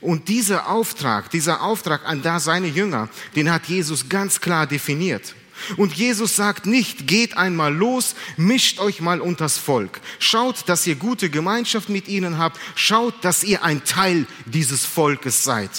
Und 0.00 0.28
dieser 0.28 0.68
Auftrag, 0.68 1.30
dieser 1.30 1.62
Auftrag 1.62 2.06
an 2.06 2.22
da 2.22 2.40
seine 2.40 2.68
Jünger, 2.68 3.08
den 3.34 3.52
hat 3.52 3.66
Jesus 3.66 4.08
ganz 4.08 4.40
klar 4.40 4.66
definiert. 4.66 5.34
Und 5.76 5.94
Jesus 5.94 6.36
sagt 6.36 6.66
nicht, 6.66 7.06
geht 7.06 7.36
einmal 7.36 7.74
los, 7.74 8.14
mischt 8.36 8.78
euch 8.78 9.00
mal 9.00 9.20
unters 9.20 9.58
Volk. 9.58 10.00
Schaut, 10.18 10.68
dass 10.68 10.86
ihr 10.86 10.96
gute 10.96 11.30
Gemeinschaft 11.30 11.88
mit 11.88 12.08
ihnen 12.08 12.38
habt. 12.38 12.60
Schaut, 12.74 13.24
dass 13.24 13.42
ihr 13.42 13.62
ein 13.64 13.84
Teil 13.84 14.26
dieses 14.44 14.84
Volkes 14.84 15.44
seid. 15.44 15.70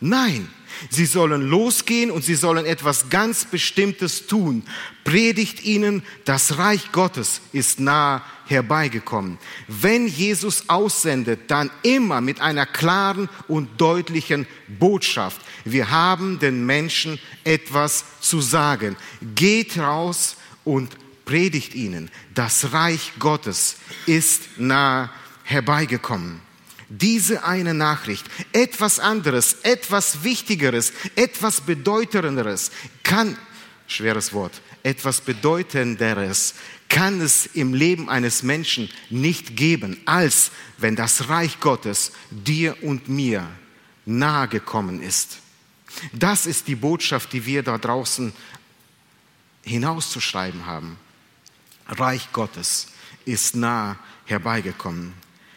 Nein, 0.00 0.48
Sie 0.90 1.06
sollen 1.06 1.42
losgehen 1.42 2.10
und 2.10 2.24
sie 2.24 2.34
sollen 2.34 2.66
etwas 2.66 3.08
ganz 3.10 3.44
Bestimmtes 3.44 4.26
tun. 4.26 4.62
Predigt 5.04 5.64
ihnen, 5.64 6.02
das 6.24 6.58
Reich 6.58 6.92
Gottes 6.92 7.40
ist 7.52 7.80
nahe 7.80 8.22
herbeigekommen. 8.46 9.38
Wenn 9.68 10.06
Jesus 10.06 10.68
aussendet, 10.68 11.50
dann 11.50 11.70
immer 11.82 12.20
mit 12.20 12.40
einer 12.40 12.66
klaren 12.66 13.28
und 13.48 13.80
deutlichen 13.80 14.46
Botschaft. 14.78 15.40
Wir 15.64 15.90
haben 15.90 16.38
den 16.38 16.64
Menschen 16.66 17.18
etwas 17.44 18.04
zu 18.20 18.40
sagen. 18.40 18.96
Geht 19.34 19.78
raus 19.78 20.36
und 20.64 20.96
predigt 21.24 21.74
ihnen, 21.74 22.10
das 22.34 22.72
Reich 22.72 23.12
Gottes 23.18 23.76
ist 24.06 24.58
nahe 24.58 25.10
herbeigekommen 25.42 26.45
diese 26.98 27.44
eine 27.44 27.74
Nachricht, 27.74 28.26
etwas 28.52 28.98
anderes, 28.98 29.58
etwas 29.62 30.24
Wichtigeres, 30.24 30.92
etwas 31.14 31.60
Bedeutenderes 31.60 32.70
kann, 33.02 33.36
schweres 33.86 34.32
Wort, 34.32 34.60
etwas 34.82 35.20
Bedeutenderes 35.20 36.54
kann 36.88 37.20
es 37.20 37.46
im 37.46 37.74
Leben 37.74 38.08
eines 38.08 38.42
Menschen 38.42 38.88
nicht 39.10 39.56
geben, 39.56 40.00
als 40.04 40.52
wenn 40.78 40.96
das 40.96 41.28
Reich 41.28 41.58
Gottes 41.60 42.12
dir 42.30 42.82
und 42.82 43.08
mir 43.08 43.48
nahe 44.04 44.48
gekommen 44.48 45.02
ist. 45.02 45.38
Das 46.12 46.46
ist 46.46 46.68
die 46.68 46.76
Botschaft, 46.76 47.32
die 47.32 47.44
wir 47.44 47.62
da 47.62 47.78
draußen 47.78 48.32
hinauszuschreiben 49.62 50.66
haben. 50.66 50.96
Reich 51.88 52.32
Gottes 52.32 52.88
ist 53.24 53.56
nah 53.56 53.98
herbeigekommen. 54.24 55.12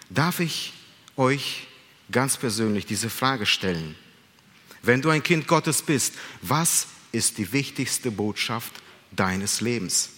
Darf 0.10 0.40
ich 0.40 0.74
euch 1.20 1.68
ganz 2.12 2.38
persönlich 2.38 2.86
diese 2.86 3.10
Frage 3.10 3.46
stellen. 3.46 3.96
Wenn 4.82 5.02
du 5.02 5.10
ein 5.10 5.22
Kind 5.22 5.46
Gottes 5.48 5.82
bist, 5.82 6.14
was 6.42 6.88
ist 7.12 7.38
die 7.38 7.52
wichtigste 7.52 8.10
Botschaft 8.10 8.72
deines 9.12 9.62
Lebens? 9.62 10.10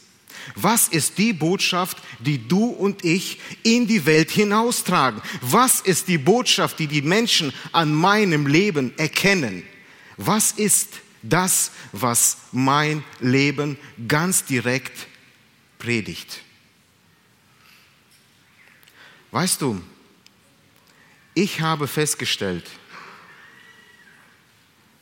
Was 0.56 0.88
ist 0.88 1.18
die 1.18 1.34
Botschaft, 1.34 1.98
die 2.20 2.48
du 2.48 2.66
und 2.66 3.04
ich 3.04 3.40
in 3.64 3.88
die 3.88 4.06
Welt 4.06 4.32
hinaustragen? 4.32 5.22
Was 5.42 5.82
ist 5.82 6.08
die 6.08 6.18
Botschaft, 6.18 6.80
die 6.80 6.88
die 6.88 7.02
Menschen 7.02 7.52
an 7.72 7.94
meinem 7.94 8.48
Leben 8.48 8.98
erkennen? 8.98 9.64
Was 10.18 10.52
ist 10.52 10.90
das, 11.24 11.72
was 11.92 12.38
mein 12.52 13.04
Leben 13.20 13.78
ganz 14.08 14.46
direkt 14.46 15.08
predigt? 15.80 16.42
Weißt 19.32 19.62
du, 19.62 19.82
ich 21.34 21.62
habe 21.62 21.88
festgestellt, 21.88 22.66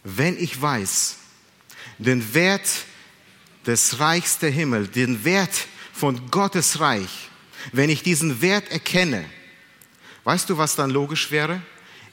wenn 0.03 0.37
ich 0.37 0.59
weiß, 0.59 1.17
den 1.97 2.33
Wert 2.33 2.67
des 3.65 3.99
Reichs 3.99 4.39
der 4.39 4.51
Himmel, 4.51 4.87
den 4.87 5.23
Wert 5.23 5.67
von 5.93 6.31
Gottes 6.31 6.79
Reich, 6.79 7.29
wenn 7.73 7.89
ich 7.89 8.03
diesen 8.03 8.41
Wert 8.41 8.71
erkenne, 8.71 9.25
weißt 10.23 10.49
du, 10.49 10.57
was 10.57 10.75
dann 10.75 10.91
logisch 10.91 11.31
wäre? 11.31 11.61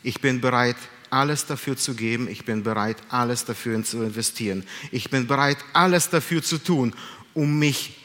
Ich 0.03 0.21
bin 0.21 0.41
bereit, 0.41 0.77
alles 1.11 1.47
dafür 1.47 1.77
zu 1.77 1.95
geben. 1.95 2.29
Ich 2.29 2.45
bin 2.45 2.63
bereit, 2.63 2.97
alles 3.09 3.45
dafür 3.45 3.83
zu 3.85 4.03
investieren. 4.03 4.65
Ich 4.91 5.11
bin 5.11 5.27
bereit, 5.27 5.59
alles 5.73 6.11
dafür 6.11 6.43
zu 6.43 6.59
tun, 6.59 6.95
um 7.35 7.59
mich 7.59 7.97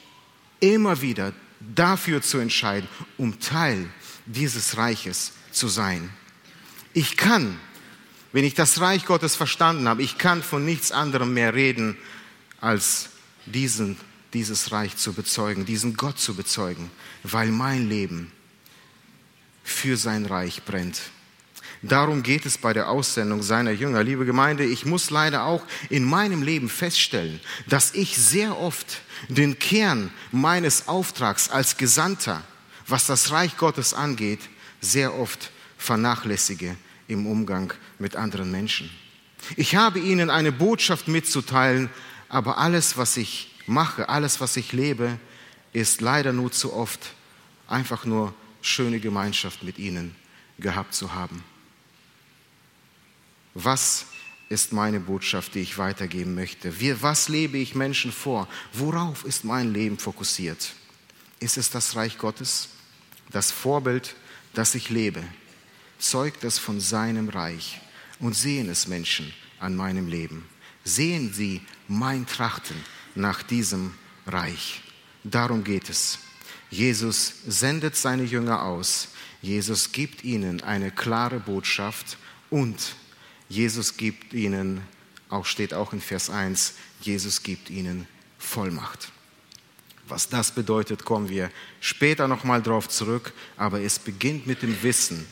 immer 0.60 1.02
wieder 1.02 1.34
dafür 1.60 2.22
zu 2.22 2.38
entscheiden, 2.38 2.88
um 3.18 3.40
Teil 3.40 3.88
dieses 4.26 4.78
Reiches 4.78 5.34
zu 5.52 5.68
sein. 5.68 6.10
Ich 6.94 7.18
kann, 7.18 7.60
wenn 8.34 8.46
ich 8.46 8.54
das 8.54 8.82
Reich 8.82 9.06
Gottes 9.06 9.36
verstanden 9.36 9.88
habe, 9.88 10.04
ich 10.04 10.18
kann 10.18 10.44
von 10.44 10.66
nichts 10.66 10.92
anderem 10.92 11.34
mehr 11.34 11.54
reden, 11.54 11.98
als 12.60 13.10
diesen, 13.46 13.98
dieses 14.34 14.72
Reich 14.72 14.98
zu 14.98 15.14
bezeugen, 15.14 15.66
diesen 15.66 15.96
Gott 15.96 16.20
zu 16.20 16.36
bezeugen, 16.36 16.92
weil 17.24 17.50
mein 17.50 17.90
Leben 17.90 18.32
für 19.64 19.98
sein 19.98 20.26
Reich 20.26 20.64
brennt. 20.64 21.02
Darum 21.84 22.22
geht 22.22 22.46
es 22.46 22.60
bei 22.60 22.74
der 22.74 22.90
Aussendung 22.90 23.42
seiner 23.42 23.72
Jünger. 23.72 24.04
Liebe 24.04 24.26
Gemeinde, 24.26 24.64
ich 24.64 24.86
muss 24.86 25.10
leider 25.10 25.46
auch 25.46 25.64
in 25.90 26.04
meinem 26.04 26.44
Leben 26.44 26.70
feststellen, 26.70 27.40
dass 27.68 27.96
ich 27.96 28.18
sehr 28.18 28.58
oft 28.58 29.02
den 29.30 29.58
Kern 29.58 30.12
meines 30.32 30.88
Auftrags 30.88 31.50
als 31.50 31.78
Gesandter, 31.78 32.44
was 32.86 33.08
das 33.08 33.32
Reich 33.32 33.58
Gottes 33.58 33.96
angeht, 33.96 34.42
sehr 34.82 35.18
oft 35.18 35.52
vernachlässige 35.78 36.76
im 37.08 37.26
Umgang 37.28 37.74
mit 38.00 38.16
anderen 38.16 38.52
Menschen. 38.52 38.90
Ich 39.56 39.76
habe 39.76 40.00
ihnen 40.00 40.30
eine 40.30 40.52
Botschaft 40.52 41.08
mitzuteilen, 41.08 41.90
aber 42.30 42.58
alles, 42.58 42.98
was 42.98 43.18
ich 43.18 43.56
mache, 43.68 44.10
alles, 44.10 44.42
was 44.42 44.58
ich 44.58 44.74
lebe, 44.74 45.18
ist 45.74 46.02
leider 46.02 46.34
nur 46.34 46.52
zu 46.52 46.74
oft 46.74 47.14
einfach 47.68 48.06
nur 48.06 48.34
schöne 48.62 49.00
Gemeinschaft 49.00 49.64
mit 49.64 49.80
ihnen 49.80 50.16
gehabt 50.60 50.94
zu 50.94 51.14
haben. 51.14 51.44
Was 53.54 54.06
ist 54.50 54.74
meine 54.74 55.00
Botschaft, 55.00 55.56
die 55.56 55.60
ich 55.60 55.78
weitergeben 55.78 56.36
möchte? 56.36 56.80
Wie, 56.80 57.02
was 57.02 57.30
lebe 57.30 57.58
ich 57.58 57.74
Menschen 57.74 58.12
vor? 58.12 58.48
Worauf 58.74 59.24
ist 59.26 59.44
mein 59.46 59.74
Leben 59.74 59.98
fokussiert? 59.98 60.74
Ist 61.40 61.58
es 61.58 61.70
das 61.70 61.96
Reich 61.96 62.18
Gottes? 62.18 62.70
Das 63.32 63.52
Vorbild 63.52 64.16
das 64.54 64.76
ich 64.76 64.90
lebe, 64.90 65.24
zeugt 66.00 66.44
es 66.44 66.58
von 66.58 66.80
seinem 66.80 67.30
Reich 67.30 67.80
und 68.20 68.36
sehen 68.36 68.70
es 68.70 68.88
Menschen 68.88 69.34
an 69.60 69.76
meinem 69.76 70.08
Leben. 70.08 70.46
Sehen 70.84 71.32
sie 71.34 71.62
mein 71.88 72.26
Trachten 72.26 72.76
nach 73.16 73.44
diesem 73.44 73.94
Reich. 74.26 74.82
Darum 75.24 75.64
geht 75.64 75.90
es. 75.90 76.20
Jesus 76.70 77.34
sendet 77.48 77.96
seine 77.96 78.24
Jünger 78.24 78.64
aus. 78.64 79.10
Jesus 79.42 79.92
gibt 79.92 80.24
ihnen 80.24 80.62
eine 80.62 80.92
klare 80.92 81.40
Botschaft 81.40 82.18
und 82.50 82.96
Jesus 83.50 83.98
gibt 83.98 84.34
ihnen, 84.34 84.82
auch 85.30 85.46
steht 85.46 85.74
auch 85.74 85.94
in 85.94 86.02
Vers 86.02 86.30
1, 86.30 86.74
Jesus 87.02 87.44
gibt 87.44 87.70
ihnen 87.70 88.08
Vollmacht. 88.38 89.12
Was 90.12 90.28
das 90.28 90.52
bedeutet, 90.52 91.06
kommen 91.06 91.30
wir 91.30 91.50
später 91.80 92.28
nochmal 92.28 92.62
drauf 92.62 92.90
zurück, 92.90 93.32
aber 93.56 93.80
es 93.80 93.98
beginnt 93.98 94.46
mit 94.46 94.62
dem 94.62 94.84
Wissen, 94.84 95.26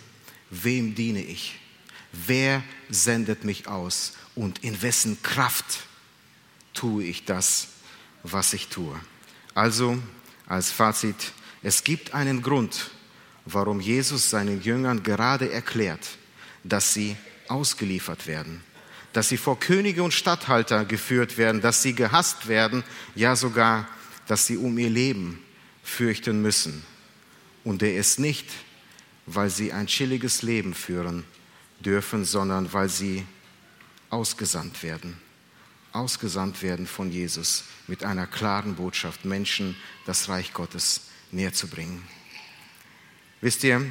wem 0.50 0.96
diene 0.96 1.22
ich? 1.22 1.60
Wer 2.14 2.64
sendet 2.90 3.44
mich 3.44 3.68
aus? 3.68 4.14
Und 4.36 4.64
in 4.64 4.82
wessen 4.82 5.22
Kraft 5.22 5.82
tue 6.74 7.04
ich 7.04 7.26
das, 7.26 7.68
was 8.24 8.54
ich 8.54 8.70
tue? 8.70 8.98
Also, 9.54 9.98
als 10.48 10.72
Fazit, 10.72 11.34
es 11.62 11.84
gibt 11.84 12.14
einen 12.14 12.42
Grund, 12.42 12.92
warum 13.44 13.82
Jesus 13.82 14.30
seinen 14.30 14.62
Jüngern 14.62 15.04
gerade 15.04 15.52
erklärt, 15.52 16.08
dass 16.64 16.94
sie 16.94 17.18
ausgeliefert 17.50 18.28
werden, 18.28 18.64
dass 19.12 19.28
sie 19.28 19.36
vor 19.36 19.60
Könige 19.60 20.04
und 20.04 20.14
Statthalter 20.14 20.86
geführt 20.86 21.38
werden, 21.38 21.60
dass 21.60 21.84
sie 21.84 21.96
gehasst 21.96 22.48
werden, 22.48 22.86
ja 23.14 23.36
sogar, 23.36 23.86
dass 24.30 24.46
sie 24.46 24.58
um 24.58 24.78
ihr 24.78 24.92
Leben 24.92 25.44
fürchten 25.82 26.44
müssen. 26.44 26.84
Und 27.64 27.82
er 27.82 27.96
ist 27.96 28.20
nicht, 28.20 28.46
weil 29.26 29.50
sie 29.50 29.74
ein 29.74 29.88
chilliges 29.88 30.44
Leben 30.44 30.76
führen 30.76 31.24
dürfen, 31.80 32.26
sondern 32.26 32.72
weil 32.72 32.90
sie 32.90 33.26
ausgesandt 34.12 34.84
werden. 34.84 35.18
Ausgesandt 35.94 36.62
werden 36.62 36.86
von 36.86 37.12
Jesus 37.12 37.64
mit 37.88 38.04
einer 38.04 38.28
klaren 38.28 38.76
Botschaft, 38.76 39.26
Menschen 39.26 39.76
das 40.06 40.30
Reich 40.30 40.54
Gottes 40.54 41.08
näher 41.32 41.54
zu 41.54 41.68
bringen. 41.68 42.08
Wisst 43.42 43.64
ihr, 43.64 43.84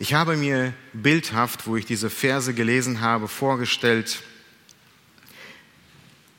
ich 0.00 0.14
habe 0.14 0.36
mir 0.36 0.74
bildhaft, 0.92 1.68
wo 1.68 1.76
ich 1.76 1.86
diese 1.86 2.10
Verse 2.10 2.52
gelesen 2.54 3.00
habe, 3.00 3.28
vorgestellt, 3.28 4.20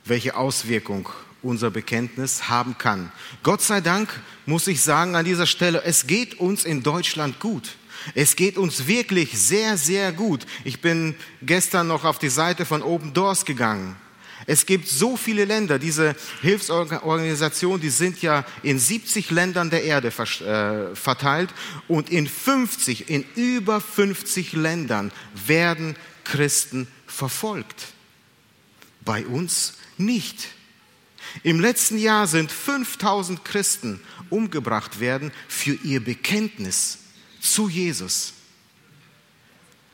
welche 0.03 0.35
Auswirkung 0.35 1.07
unser 1.45 1.71
Bekenntnis 1.71 2.49
haben 2.49 2.77
kann. 2.77 3.11
Gott 3.43 3.61
sei 3.61 3.81
Dank 3.81 4.09
muss 4.45 4.67
ich 4.67 4.81
sagen 4.81 5.15
an 5.15 5.25
dieser 5.25 5.45
Stelle, 5.45 5.83
es 5.83 6.07
geht 6.07 6.39
uns 6.39 6.65
in 6.65 6.83
Deutschland 6.83 7.39
gut. 7.39 7.75
Es 8.13 8.35
geht 8.35 8.57
uns 8.57 8.87
wirklich 8.87 9.37
sehr, 9.37 9.77
sehr 9.77 10.11
gut. 10.11 10.45
Ich 10.63 10.81
bin 10.81 11.15
gestern 11.41 11.87
noch 11.87 12.03
auf 12.03 12.19
die 12.19 12.29
Seite 12.29 12.65
von 12.65 12.83
Open 12.83 13.13
Doors 13.13 13.45
gegangen. 13.45 13.95
Es 14.47 14.65
gibt 14.65 14.87
so 14.87 15.17
viele 15.17 15.45
Länder, 15.45 15.79
diese 15.79 16.15
Hilfsorganisationen, 16.41 17.81
die 17.81 17.89
sind 17.89 18.21
ja 18.21 18.45
in 18.61 18.77
70 18.77 19.31
Ländern 19.31 19.71
der 19.71 19.83
Erde 19.83 20.09
äh, 20.09 20.95
verteilt 20.95 21.49
und 21.87 22.11
in 22.11 22.27
50, 22.27 23.09
in 23.09 23.25
über 23.35 23.81
50 23.81 24.53
Ländern 24.53 25.11
werden 25.47 25.95
Christen 26.23 26.87
verfolgt. 27.07 27.93
Bei 29.03 29.25
uns 29.25 29.75
nicht. 29.97 30.49
Im 31.43 31.59
letzten 31.59 31.97
Jahr 31.97 32.27
sind 32.27 32.51
5000 32.51 33.43
Christen 33.45 33.99
umgebracht 34.29 34.99
werden 34.99 35.31
für 35.47 35.73
ihr 35.83 36.03
Bekenntnis 36.03 36.99
zu 37.39 37.69
Jesus. 37.69 38.33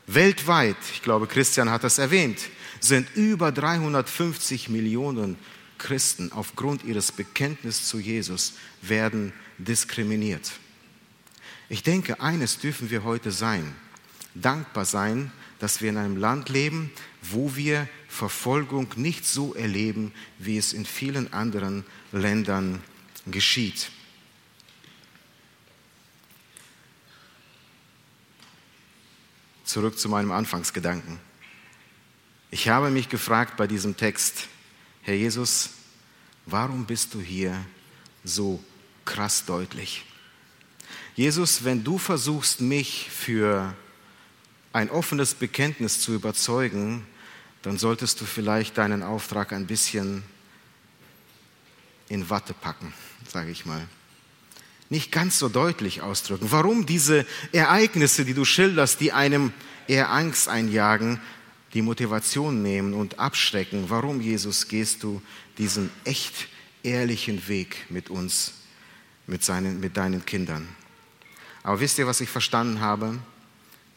Weltweit, 0.06 0.76
ich 0.92 1.02
glaube, 1.02 1.26
Christian 1.26 1.70
hat 1.70 1.84
das 1.84 1.98
erwähnt, 1.98 2.38
sind 2.80 3.08
über 3.14 3.52
350 3.52 4.68
Millionen 4.68 5.36
Christen 5.78 6.32
aufgrund 6.32 6.84
ihres 6.84 7.12
Bekenntnisses 7.12 7.88
zu 7.88 7.98
Jesus 7.98 8.54
werden 8.82 9.32
diskriminiert. 9.58 10.52
Ich 11.68 11.82
denke, 11.82 12.20
eines 12.20 12.58
dürfen 12.58 12.90
wir 12.90 13.04
heute 13.04 13.30
sein, 13.30 13.74
dankbar 14.34 14.84
sein, 14.84 15.32
dass 15.58 15.80
wir 15.80 15.90
in 15.90 15.96
einem 15.96 16.16
Land 16.16 16.48
leben, 16.48 16.90
wo 17.22 17.56
wir 17.56 17.88
Verfolgung 18.12 18.88
nicht 18.96 19.24
so 19.24 19.54
erleben, 19.54 20.12
wie 20.38 20.58
es 20.58 20.74
in 20.74 20.84
vielen 20.84 21.32
anderen 21.32 21.82
Ländern 22.12 22.82
geschieht. 23.26 23.90
Zurück 29.64 29.98
zu 29.98 30.10
meinem 30.10 30.30
Anfangsgedanken. 30.30 31.18
Ich 32.50 32.68
habe 32.68 32.90
mich 32.90 33.08
gefragt 33.08 33.56
bei 33.56 33.66
diesem 33.66 33.96
Text, 33.96 34.46
Herr 35.00 35.14
Jesus, 35.14 35.70
warum 36.44 36.84
bist 36.84 37.14
du 37.14 37.20
hier 37.20 37.64
so 38.24 38.62
krass 39.06 39.46
deutlich? 39.46 40.04
Jesus, 41.16 41.64
wenn 41.64 41.82
du 41.82 41.96
versuchst, 41.96 42.60
mich 42.60 43.08
für 43.10 43.74
ein 44.74 44.90
offenes 44.90 45.32
Bekenntnis 45.32 46.02
zu 46.02 46.12
überzeugen, 46.12 47.06
dann 47.62 47.78
solltest 47.78 48.20
du 48.20 48.24
vielleicht 48.24 48.78
deinen 48.78 49.02
Auftrag 49.02 49.52
ein 49.52 49.66
bisschen 49.66 50.22
in 52.08 52.28
Watte 52.28 52.54
packen, 52.54 52.92
sage 53.26 53.50
ich 53.50 53.64
mal. 53.64 53.86
Nicht 54.90 55.10
ganz 55.10 55.38
so 55.38 55.48
deutlich 55.48 56.02
ausdrücken. 56.02 56.50
Warum 56.50 56.84
diese 56.84 57.24
Ereignisse, 57.52 58.24
die 58.24 58.34
du 58.34 58.44
schilderst, 58.44 59.00
die 59.00 59.12
einem 59.12 59.52
eher 59.86 60.10
Angst 60.10 60.48
einjagen, 60.48 61.20
die 61.74 61.82
Motivation 61.82 62.62
nehmen 62.62 62.94
und 62.94 63.18
abschrecken. 63.18 63.86
Warum, 63.88 64.20
Jesus, 64.20 64.68
gehst 64.68 65.02
du 65.02 65.22
diesen 65.58 65.90
echt 66.04 66.48
ehrlichen 66.82 67.48
Weg 67.48 67.86
mit 67.88 68.10
uns, 68.10 68.54
mit, 69.26 69.42
seinen, 69.42 69.80
mit 69.80 69.96
deinen 69.96 70.26
Kindern? 70.26 70.68
Aber 71.62 71.80
wisst 71.80 71.98
ihr, 71.98 72.06
was 72.06 72.20
ich 72.20 72.28
verstanden 72.28 72.80
habe, 72.80 73.18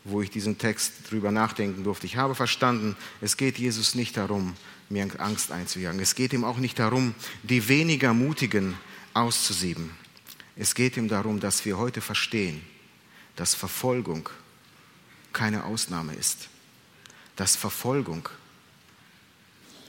wo 0.06 0.22
ich 0.22 0.30
diesen 0.30 0.58
Text 0.58 1.10
drüber 1.10 1.32
nachdenken 1.32 1.84
durfte? 1.84 2.06
Ich 2.06 2.16
habe 2.16 2.34
verstanden, 2.34 2.96
es 3.20 3.36
geht 3.36 3.58
Jesus 3.58 3.94
nicht 3.94 4.16
darum, 4.16 4.56
mir 4.90 5.08
Angst 5.20 5.52
einzujagen. 5.52 6.00
Es 6.00 6.16
geht 6.16 6.32
ihm 6.32 6.46
auch 6.46 6.58
nicht 6.58 6.80
darum, 6.80 7.14
die 7.44 7.68
weniger 7.68 8.14
Mutigen 8.14 8.78
auszusieben. 9.14 9.92
Es 10.56 10.74
geht 10.74 10.96
ihm 10.96 11.10
darum, 11.10 11.42
dass 11.42 11.66
wir 11.66 11.78
heute 11.78 12.00
verstehen, 12.00 12.62
dass 13.36 13.54
Verfolgung 13.54 14.30
keine 15.34 15.66
Ausnahme 15.66 16.14
ist 16.14 16.48
dass 17.36 17.56
Verfolgung 17.56 18.30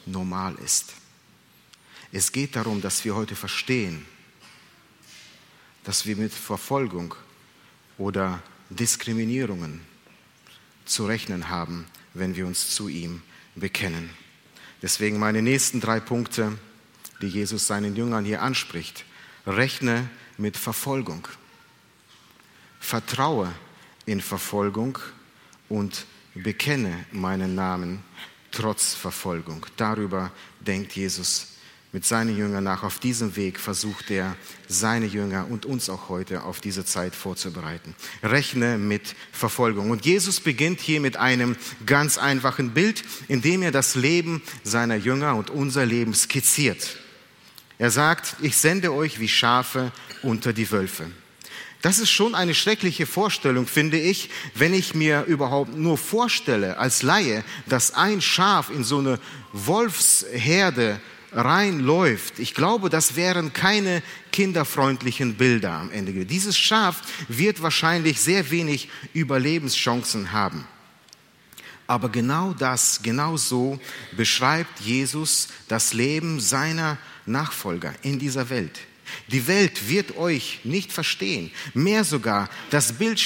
normal 0.05 0.55
ist. 0.65 0.95
Es 2.13 2.33
geht 2.33 2.57
darum, 2.57 2.81
dass 2.81 3.05
wir 3.05 3.15
heute 3.15 3.37
verstehen, 3.37 4.07
dass 5.85 6.07
wir 6.07 6.17
mit 6.17 6.33
Verfolgung 6.33 7.15
oder 7.99 8.43
Diskriminierungen 8.71 9.81
zu 10.87 11.07
rechnen 11.07 11.49
haben, 11.49 11.87
wenn 12.15 12.37
wir 12.37 12.47
uns 12.47 12.75
zu 12.75 12.89
ihm 12.89 13.23
bekennen. 13.55 14.11
Deswegen 14.83 15.19
meine 15.19 15.43
nächsten 15.43 15.81
drei 15.81 16.01
Punkte, 16.01 16.59
die 17.21 17.29
Jesus 17.29 17.67
seinen 17.67 17.97
Jüngern 17.97 18.25
hier 18.25 18.43
anspricht. 18.43 19.05
Rechne 19.47 20.09
mit 20.39 20.57
Verfolgung. 20.57 21.27
Vertraue 22.81 23.53
in 24.05 24.21
Verfolgung 24.21 24.99
und 25.69 26.07
bekenne 26.35 27.05
meinen 27.11 27.55
Namen 27.55 28.03
trotz 28.53 28.95
Verfolgung. 28.95 29.67
Darüber 29.77 30.31
denkt 30.61 30.93
Jesus 30.93 31.56
mit 31.93 32.05
seinen 32.05 32.37
Jüngern 32.37 32.65
nach. 32.65 32.83
Auf 32.83 32.99
diesem 32.99 33.37
Weg 33.37 33.59
versucht 33.59 34.11
er, 34.11 34.37
seine 34.69 35.07
Jünger 35.07 35.47
und 35.49 35.65
uns 35.65 35.89
auch 35.89 36.09
heute 36.09 36.43
auf 36.43 36.61
diese 36.61 36.85
Zeit 36.85 37.15
vorzubereiten. 37.15 37.95
Rechne 38.23 38.79
mit 38.79 39.15
Verfolgung. 39.33 39.91
Und 39.91 40.05
Jesus 40.05 40.41
beginnt 40.41 40.81
hier 40.81 41.01
mit 41.01 41.17
einem 41.17 41.57
ganz 41.87 42.19
einfachen 42.19 42.73
Bild, 42.73 43.03
indem 43.29 43.63
er 43.63 43.71
das 43.71 43.95
Leben 43.95 44.43
seiner 44.63 44.97
Jünger 44.97 45.37
und 45.37 45.51
unser 45.51 45.87
Leben 45.87 46.15
skizziert. 46.15 46.99
Er 47.79 47.91
sagt, 47.91 48.37
ich 48.41 48.57
sende 48.57 48.93
euch 48.93 49.21
wie 49.21 49.29
Schafe 49.29 49.93
unter 50.23 50.53
die 50.53 50.71
Wölfe. 50.71 51.11
Das 51.83 51.99
ist 51.99 52.11
schon 52.11 52.35
eine 52.35 52.55
schreckliche 52.55 53.07
Vorstellung, 53.07 53.67
finde 53.67 53.99
ich, 54.01 54.31
wenn 54.55 54.75
ich 54.75 54.95
mir 54.95 55.25
überhaupt 55.25 55.77
nur 55.77 55.99
vorstelle 55.99 56.79
als 56.79 57.03
Laie, 57.03 57.45
dass 57.67 57.95
ein 57.95 58.21
Schaf 58.21 58.71
in 58.71 58.83
so 58.83 58.99
eine 58.99 59.21
Wolfsherde 59.53 61.01
reinläuft. 61.37 62.39
Ich 62.39 62.55
glaube, 62.55 62.89
das 62.89 63.15
wären 63.15 63.53
keine 63.53 64.03
kinderfreundlichen 64.33 65.35
Bilder 65.35 65.73
am 65.73 65.91
Ende. 65.93 66.25
Dieses 66.25 66.59
Schaf 66.59 67.03
wird 67.29 67.63
wahrscheinlich 67.63 68.21
sehr 68.21 68.51
wenig 68.51 68.89
Überlebenschancen 69.13 70.33
haben. 70.33 70.67
Aber 71.87 72.09
genau 72.09 72.53
das, 72.53 73.01
genau 73.03 73.37
so 73.37 73.79
beschreibt 74.17 74.81
Jesus 74.81 75.49
das 75.69 75.93
Leben 75.93 76.41
seiner 76.41 76.99
Nachfolger 77.27 77.95
in 78.03 78.19
dieser 78.19 78.51
Welt. 78.51 78.81
Die 79.29 79.47
Welt 79.47 79.89
wird 79.89 80.17
euch 80.17 80.61
nicht 80.65 80.93
verstehen. 80.93 81.53
Mehr 81.75 82.03
sogar, 82.03 82.49
das 82.71 82.95
Bild 82.95 83.21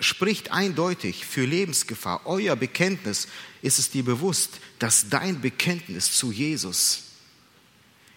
spricht 0.00 0.52
eindeutig 0.52 1.26
für 1.26 1.44
Lebensgefahr. 1.44 2.22
Euer 2.24 2.56
Bekenntnis 2.56 3.28
ist 3.60 3.78
es 3.78 3.90
dir 3.90 4.04
bewusst, 4.04 4.60
dass 4.78 5.10
dein 5.10 5.42
Bekenntnis 5.42 6.16
zu 6.16 6.32
Jesus 6.32 7.11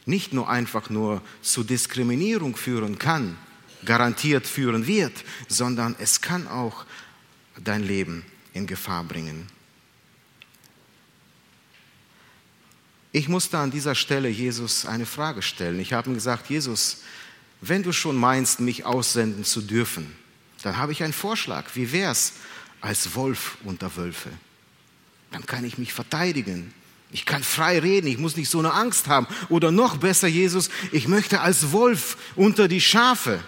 nicht 0.05 0.33
nur 0.33 0.49
einfach 0.49 0.89
nur 0.89 1.21
zu 1.41 1.63
Diskriminierung 1.63 2.55
führen 2.55 2.99
kann, 2.99 3.37
garantiert 3.85 4.47
führen 4.47 4.87
wird, 4.87 5.13
sondern 5.47 5.95
es 5.99 6.21
kann 6.21 6.47
auch 6.47 6.85
dein 7.63 7.83
Leben 7.83 8.25
in 8.53 8.67
Gefahr 8.67 9.03
bringen. 9.03 9.47
Ich 13.11 13.29
musste 13.29 13.57
an 13.57 13.71
dieser 13.71 13.95
Stelle 13.95 14.27
Jesus 14.27 14.85
eine 14.85 15.05
Frage 15.05 15.41
stellen. 15.41 15.79
Ich 15.79 15.93
habe 15.93 16.09
ihm 16.09 16.15
gesagt, 16.15 16.49
Jesus, 16.49 17.03
wenn 17.61 17.81
du 17.81 17.93
schon 17.93 18.17
meinst, 18.17 18.59
mich 18.59 18.83
aussenden 18.83 19.45
zu 19.45 19.61
dürfen, 19.61 20.13
dann 20.63 20.77
habe 20.77 20.91
ich 20.91 21.01
einen 21.01 21.13
Vorschlag. 21.13 21.65
Wie 21.75 21.91
wär's 21.91 22.33
als 22.81 23.15
Wolf 23.15 23.57
unter 23.63 23.95
Wölfe? 23.95 24.29
Dann 25.31 25.45
kann 25.45 25.63
ich 25.63 25.77
mich 25.77 25.93
verteidigen. 25.93 26.73
Ich 27.11 27.25
kann 27.25 27.43
frei 27.43 27.79
reden, 27.79 28.07
ich 28.07 28.17
muss 28.17 28.35
nicht 28.35 28.49
so 28.49 28.59
eine 28.59 28.73
Angst 28.73 29.07
haben. 29.07 29.27
Oder 29.49 29.71
noch 29.71 29.97
besser, 29.97 30.27
Jesus, 30.27 30.69
ich 30.91 31.07
möchte 31.07 31.41
als 31.41 31.71
Wolf 31.71 32.17
unter 32.35 32.67
die 32.67 32.81
Schafe. 32.81 33.43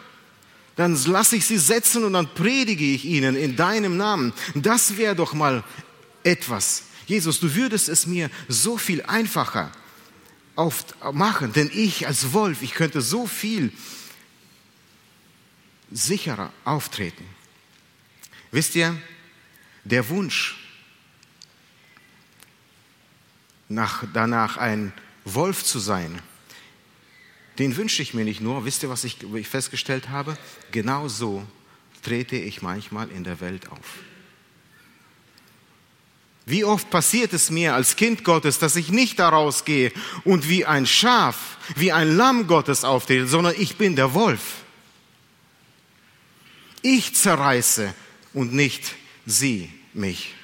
Dann 0.76 0.96
lasse 1.06 1.36
ich 1.36 1.46
sie 1.46 1.58
setzen 1.58 2.04
und 2.04 2.13
dann 2.13 2.34
predige 2.34 2.86
ich 2.86 3.04
ihnen 3.06 3.36
in 3.36 3.56
deinem 3.56 3.98
Namen. 3.98 4.32
Das 4.54 4.98
wäre 4.98 5.15
doch 5.15 5.34
mal 5.34 5.63
etwas. 6.24 6.84
Jesus, 7.08 7.39
du 7.39 7.56
würdest 7.56 7.89
es 7.89 8.06
mir 8.06 8.30
so 8.48 8.78
viel 8.78 9.02
einfacher 9.04 9.72
machen, 11.12 11.54
denn 11.54 11.72
ich 11.74 12.08
als 12.08 12.34
Wolf, 12.34 12.62
ich 12.62 12.74
könnte 12.74 13.02
so 13.02 13.28
viel 13.28 13.72
sicherer 15.91 16.52
auftreten. 16.63 17.24
Wisst 18.52 18.76
ihr, 18.76 18.96
der 19.84 20.10
Wunsch 20.10 20.58
nach, 23.70 24.04
danach 24.14 24.58
ein 24.58 24.94
Wolf 25.26 25.64
zu 25.64 25.80
sein, 25.80 26.22
den 27.60 27.76
wünsche 27.76 28.02
ich 28.02 28.14
mir 28.14 28.24
nicht 28.24 28.42
nur. 28.42 28.66
Wisst 28.66 28.84
ihr, 28.84 28.90
was 28.90 29.04
ich 29.04 29.18
festgestellt 29.48 30.10
habe? 30.10 30.38
Genau 30.72 31.08
so 31.08 31.46
trete 32.04 32.36
ich 32.36 32.62
manchmal 32.62 33.10
in 33.10 33.24
der 33.24 33.42
Welt 33.42 33.70
auf. 33.72 34.00
Wie 36.46 36.64
oft 36.64 36.90
passiert 36.90 37.34
es 37.34 37.50
mir 37.50 37.76
als 37.76 37.98
Kind 37.98 38.24
Gottes, 38.24 38.58
dass 38.58 38.78
ich 38.78 38.90
nicht 38.90 39.20
daraus 39.20 39.66
gehe 39.66 39.92
und 40.24 40.48
wie 40.48 40.66
ein 40.66 40.86
Schaf, 40.86 41.58
wie 41.76 41.92
ein 41.92 42.16
Lamm 42.16 42.48
Gottes 42.48 42.86
auftrete, 42.86 43.28
sondern 43.28 43.56
ich 43.58 43.76
bin 43.76 43.98
der 43.98 44.14
Wolf. 44.14 44.64
Ich 46.82 47.16
zerreiße 47.16 47.94
und 48.34 48.54
nicht 48.54 48.96
sie 49.26 49.70
mich. 49.94 50.37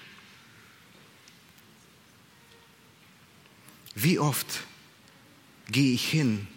Wie 3.96 4.20
oft 4.20 4.64
gehe 5.70 5.94
ich 5.94 6.08
hin 6.10 6.48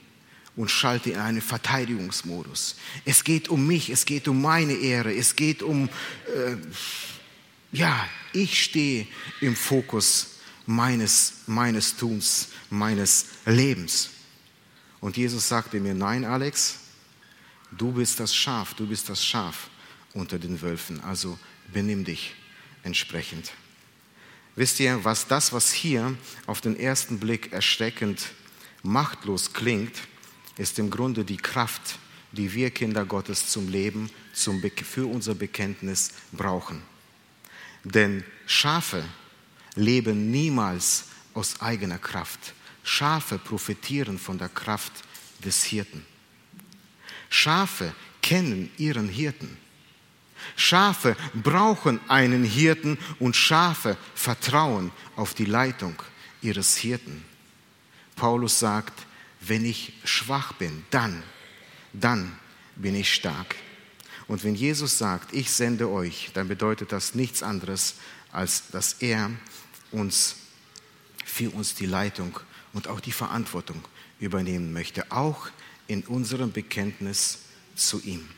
und 0.57 0.70
schalte 0.70 1.11
in 1.11 1.18
einen 1.18 1.42
Verteidigungsmodus. 1.42 2.77
Es 3.05 3.25
geht 3.25 3.49
um 3.49 3.66
mich, 3.66 3.90
es 3.90 4.07
geht 4.07 4.27
um 4.27 4.40
meine 4.40 4.72
Ehre, 4.72 5.14
es 5.14 5.37
geht 5.37 5.62
um, 5.62 5.88
äh, 6.35 6.57
ja, 7.72 8.09
ich 8.33 8.62
stehe 8.64 9.07
im 9.40 9.55
Fokus 9.55 10.38
meines, 10.64 11.42
meines 11.46 11.96
Tuns, 11.96 12.49
meines 12.70 13.27
Lebens. 13.44 14.11
Und 15.01 15.16
Jesus 15.18 15.46
sagte 15.46 15.79
mir, 15.79 15.94
nein, 15.94 16.25
Alex, 16.25 16.79
du 17.70 17.92
bist 17.92 18.18
das 18.18 18.35
Schaf, 18.35 18.72
du 18.75 18.87
bist 18.87 19.09
das 19.11 19.25
Schaf 19.25 19.68
unter 20.14 20.38
den 20.38 20.61
Wölfen, 20.62 21.01
also 21.03 21.38
benimm 21.72 22.05
dich 22.05 22.35
entsprechend. 22.83 23.53
Wisst 24.57 24.81
ihr, 24.81 25.05
was 25.05 25.27
das, 25.27 25.53
was 25.53 25.71
hier 25.71 26.16
auf 26.47 26.62
den 26.62 26.79
ersten 26.79 27.21
Blick 27.21 27.53
erschreckend 27.53 28.33
machtlos 28.83 29.53
klingt, 29.53 29.95
ist 30.57 30.79
im 30.79 30.88
Grunde 30.88 31.25
die 31.25 31.37
Kraft, 31.37 31.99
die 32.33 32.53
wir 32.55 32.71
Kinder 32.71 33.05
Gottes 33.05 33.49
zum 33.51 33.69
Leben, 33.69 34.11
zum, 34.33 34.62
für 34.83 35.07
unser 35.07 35.35
Bekenntnis 35.35 36.12
brauchen. 36.33 36.83
Denn 37.85 38.25
Schafe 38.47 39.05
leben 39.75 40.31
niemals 40.31 41.05
aus 41.35 41.61
eigener 41.61 41.99
Kraft. 41.99 42.55
Schafe 42.83 43.38
profitieren 43.38 44.19
von 44.19 44.38
der 44.38 44.49
Kraft 44.49 44.92
des 45.45 45.64
Hirten. 45.64 46.05
Schafe 47.29 47.95
kennen 48.23 48.71
ihren 48.79 49.09
Hirten. 49.09 49.59
Schafe 50.57 51.16
brauchen 51.35 52.01
einen 52.09 52.44
Hirten 52.44 52.99
und 53.18 53.37
Schafe 53.37 53.96
vertrauen 54.14 54.92
auf 55.16 55.35
die 55.35 55.44
Leitung 55.44 56.03
ihres 56.42 56.77
Hirten. 56.77 57.25
Paulus 58.14 58.59
sagt, 58.59 59.07
wenn 59.40 59.64
ich 59.64 59.92
schwach 60.05 60.53
bin, 60.55 60.85
dann, 60.90 61.22
dann 61.92 62.38
bin 62.77 62.94
ich 62.94 63.12
stark. 63.12 63.57
Und 64.29 64.42
wenn 64.42 64.55
Jesus 64.55 64.99
sagt, 64.99 65.33
ich 65.33 65.51
sende 65.51 65.88
euch, 65.88 66.31
dann 66.35 66.49
bedeutet 66.49 66.92
das 66.92 67.14
nichts 67.14 67.42
anderes, 67.42 67.96
als 68.33 68.68
dass 68.70 68.94
er 68.94 69.31
uns 69.92 70.37
für 71.25 71.51
uns 71.51 71.75
die 71.75 71.87
Leitung 71.87 72.38
und 72.72 72.88
auch 72.88 73.01
die 73.01 73.12
Verantwortung 73.12 73.83
übernehmen 74.18 74.72
möchte, 74.72 75.11
auch 75.12 75.49
in 75.87 76.03
unserem 76.05 76.53
Bekenntnis 76.53 77.38
zu 77.75 78.01
ihm. 78.03 78.29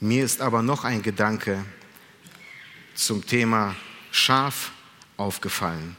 Mir 0.00 0.24
ist 0.24 0.42
aber 0.42 0.62
noch 0.62 0.84
ein 0.84 1.02
Gedanke 1.02 1.64
zum 2.94 3.24
Thema 3.24 3.74
Schaf 4.10 4.72
aufgefallen. 5.16 5.96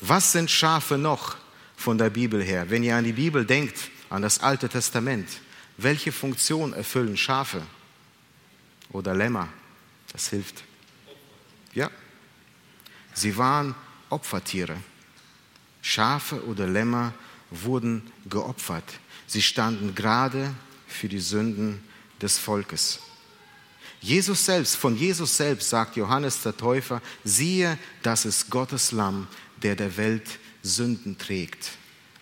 Was 0.00 0.32
sind 0.32 0.50
Schafe 0.50 0.98
noch 0.98 1.36
von 1.76 1.96
der 1.96 2.10
Bibel 2.10 2.42
her? 2.42 2.70
Wenn 2.70 2.82
ihr 2.82 2.96
an 2.96 3.04
die 3.04 3.12
Bibel 3.12 3.44
denkt, 3.44 3.90
an 4.10 4.22
das 4.22 4.40
Alte 4.40 4.68
Testament, 4.68 5.28
welche 5.76 6.10
Funktion 6.10 6.72
erfüllen 6.72 7.16
Schafe 7.16 7.62
oder 8.90 9.14
Lämmer? 9.14 9.48
Das 10.12 10.28
hilft. 10.28 10.64
Ja. 11.74 11.90
Sie 13.14 13.36
waren 13.36 13.76
Opfertiere. 14.10 14.76
Schafe 15.82 16.44
oder 16.46 16.66
Lämmer 16.66 17.12
wurden 17.50 18.10
geopfert. 18.28 18.98
Sie 19.28 19.42
standen 19.42 19.94
gerade 19.94 20.52
für 20.88 21.08
die 21.08 21.20
Sünden 21.20 21.82
des 22.20 22.38
Volkes. 22.38 23.00
Jesus 24.00 24.44
selbst, 24.44 24.76
von 24.76 24.96
Jesus 24.96 25.36
selbst 25.36 25.70
sagt 25.70 25.96
Johannes 25.96 26.42
der 26.42 26.56
Täufer, 26.56 27.02
siehe, 27.24 27.78
das 28.02 28.24
ist 28.24 28.48
Gottes 28.50 28.92
Lamm, 28.92 29.26
der 29.62 29.74
der 29.74 29.96
Welt 29.96 30.38
Sünden 30.62 31.18
trägt 31.18 31.70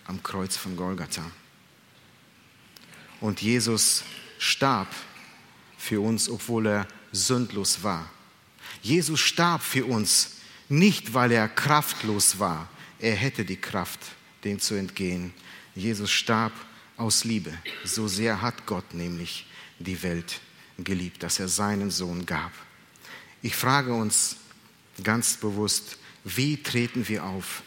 am 0.07 0.23
Kreuz 0.23 0.57
von 0.57 0.77
Golgatha. 0.77 1.31
Und 3.21 3.43
Jesus 3.43 4.05
starb 4.39 4.89
für 5.79 6.01
uns, 6.01 6.29
obwohl 6.29 6.67
er 6.67 6.89
sündlos 7.13 7.83
war. 7.83 8.11
Jesus 8.83 9.21
starb 9.21 9.63
für 9.63 9.85
uns, 9.85 10.37
nicht 10.69 11.15
weil 11.15 11.33
er 11.33 11.49
kraftlos 11.49 12.39
war. 12.39 12.69
Er 12.99 13.15
hätte 13.15 13.45
die 13.45 13.57
Kraft, 13.57 14.01
dem 14.45 14.61
zu 14.61 14.75
entgehen. 14.75 15.33
Jesus 15.75 16.11
starb 16.11 16.53
aus 16.97 17.25
Liebe. 17.25 17.53
So 17.85 18.09
sehr 18.09 18.41
hat 18.41 18.67
Gott 18.67 18.95
nämlich 18.95 19.47
die 19.79 20.03
Welt 20.03 20.41
geliebt, 20.79 21.23
dass 21.23 21.41
er 21.41 21.49
seinen 21.49 21.91
Sohn 21.91 22.27
gab. 22.27 22.53
Ich 23.43 23.55
frage 23.55 23.93
uns 23.93 24.37
ganz 25.03 25.37
bewusst, 25.37 25.99
wie 26.25 26.63
treten 26.63 27.07
wir 27.09 27.25
auf 27.25 27.63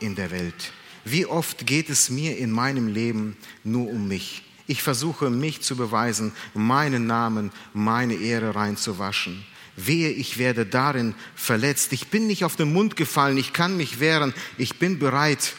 in 0.00 0.14
der 0.14 0.30
Welt? 0.30 0.72
Wie 1.04 1.26
oft 1.26 1.66
geht 1.66 1.90
es 1.90 2.10
mir 2.10 2.36
in 2.36 2.50
meinem 2.50 2.88
Leben 2.88 3.36
nur 3.64 3.88
um 3.88 4.08
mich? 4.08 4.44
Ich 4.66 4.82
versuche 4.82 5.30
mich 5.30 5.62
zu 5.62 5.76
beweisen, 5.76 6.32
meinen 6.54 7.06
Namen, 7.06 7.50
meine 7.72 8.14
Ehre 8.14 8.54
reinzuwaschen. 8.54 9.44
Wehe, 9.74 10.10
ich 10.10 10.38
werde 10.38 10.66
darin 10.66 11.14
verletzt. 11.34 11.92
Ich 11.92 12.08
bin 12.08 12.26
nicht 12.26 12.44
auf 12.44 12.56
den 12.56 12.72
Mund 12.72 12.94
gefallen, 12.94 13.38
ich 13.38 13.52
kann 13.52 13.76
mich 13.76 14.00
wehren. 14.00 14.34
Ich 14.58 14.78
bin 14.78 14.98
bereit, 14.98 15.54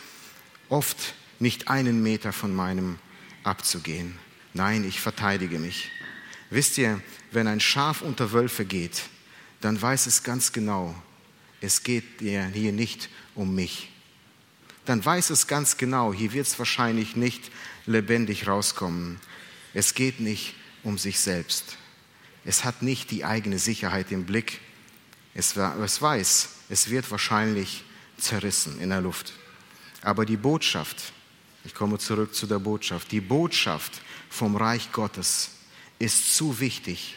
oft 0.70 1.16
nicht 1.40 1.68
einen 1.68 2.02
Meter 2.02 2.32
von 2.32 2.56
meinem 2.56 2.98
abzugehen. 3.44 4.18
Nein, 4.54 4.84
ich 4.88 5.00
verteidige 5.00 5.60
mich. 5.60 5.90
Wisst 6.50 6.78
ihr, 6.78 7.02
wenn 7.32 7.48
ein 7.48 7.60
Schaf 7.60 8.02
unter 8.02 8.32
Wölfe 8.32 8.66
geht, 8.66 9.04
dann 9.62 9.82
weiß 9.82 10.08
es 10.08 10.24
ganz 10.24 10.52
genau, 10.52 10.96
es 11.62 11.84
geht 11.84 12.04
hier 12.20 12.50
nicht 12.50 13.10
um 13.34 13.56
mich. 13.56 13.90
Dann 14.86 15.04
weiß 15.04 15.30
es 15.30 15.48
ganz 15.48 15.78
genau, 15.78 16.14
hier 16.14 16.34
wird 16.34 16.46
es 16.46 16.60
wahrscheinlich 16.60 17.16
nicht 17.16 17.50
lebendig 17.86 18.48
rauskommen. 18.48 19.20
Es 19.74 19.96
geht 19.96 20.20
nicht 20.20 20.56
um 20.84 20.98
sich 20.98 21.20
selbst. 21.20 21.78
Es 22.46 22.66
hat 22.66 22.82
nicht 22.82 23.12
die 23.12 23.24
eigene 23.24 23.58
Sicherheit 23.58 24.12
im 24.12 24.26
Blick. 24.26 24.60
Es, 25.34 25.56
es 25.56 26.02
weiß, 26.02 26.50
es 26.70 26.90
wird 26.90 27.10
wahrscheinlich 27.10 27.84
zerrissen 28.18 28.80
in 28.80 28.90
der 28.90 29.02
Luft. 29.02 29.34
Aber 30.02 30.26
die 30.26 30.38
Botschaft, 30.38 31.14
ich 31.66 31.74
komme 31.74 31.98
zurück 31.98 32.36
zu 32.36 32.48
der 32.48 32.60
Botschaft, 32.60 33.12
die 33.12 33.22
Botschaft 33.22 34.02
vom 34.30 34.56
Reich 34.56 34.92
Gottes 34.92 35.52
ist 36.00 36.36
zu 36.36 36.60
wichtig, 36.60 37.16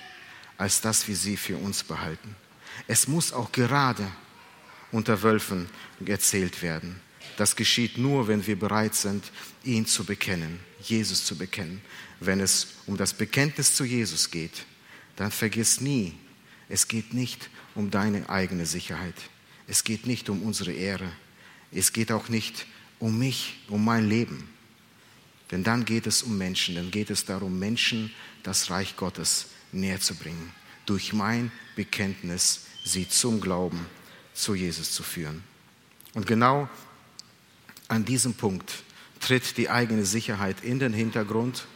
als 0.58 0.80
dass 0.80 1.08
wir 1.08 1.16
sie 1.16 1.36
für 1.36 1.56
uns 1.56 1.82
behalten. 1.82 2.36
Es 2.86 3.08
muss 3.08 3.32
auch 3.32 3.52
gerade 3.52 4.06
unter 4.92 5.22
Wölfen 5.22 5.68
erzählt 6.04 6.62
werden. 6.62 7.00
Das 7.36 7.56
geschieht 7.56 7.98
nur, 7.98 8.28
wenn 8.28 8.46
wir 8.46 8.58
bereit 8.58 8.94
sind, 8.94 9.30
ihn 9.64 9.86
zu 9.86 10.04
bekennen, 10.04 10.60
Jesus 10.80 11.24
zu 11.24 11.36
bekennen. 11.36 11.82
Wenn 12.20 12.40
es 12.40 12.68
um 12.86 12.96
das 12.96 13.12
Bekenntnis 13.12 13.74
zu 13.74 13.84
Jesus 13.84 14.30
geht, 14.30 14.64
dann 15.16 15.30
vergiss 15.30 15.80
nie, 15.80 16.14
es 16.68 16.88
geht 16.88 17.12
nicht 17.12 17.50
um 17.74 17.90
deine 17.90 18.28
eigene 18.28 18.66
Sicherheit. 18.66 19.14
Es 19.66 19.84
geht 19.84 20.06
nicht 20.06 20.28
um 20.28 20.42
unsere 20.42 20.72
Ehre. 20.72 21.10
Es 21.72 21.92
geht 21.92 22.12
auch 22.12 22.28
nicht 22.28 22.66
um 22.98 23.18
mich, 23.18 23.58
um 23.68 23.84
mein 23.84 24.08
Leben. 24.08 24.48
Denn 25.50 25.62
dann 25.62 25.84
geht 25.84 26.06
es 26.06 26.22
um 26.22 26.36
Menschen, 26.36 26.74
dann 26.74 26.90
geht 26.90 27.10
es 27.10 27.24
darum, 27.24 27.58
Menschen 27.58 28.12
das 28.42 28.70
Reich 28.70 28.96
Gottes 28.96 29.46
näher 29.72 30.00
zu 30.00 30.14
bringen. 30.14 30.52
Durch 30.86 31.12
mein 31.12 31.52
Bekenntnis 31.76 32.66
sie 32.84 33.08
zum 33.08 33.40
Glauben 33.40 33.86
zu 34.34 34.54
Jesus 34.54 34.92
zu 34.92 35.02
führen. 35.02 35.42
Und 36.14 36.26
genau 36.26 36.68
an 37.88 38.04
diesem 38.04 38.34
Punkt 38.34 38.72
tritt 39.20 39.56
die 39.56 39.70
eigene 39.70 40.04
Sicherheit 40.04 40.62
in 40.62 40.78
den 40.78 40.92
Hintergrund 40.92 41.66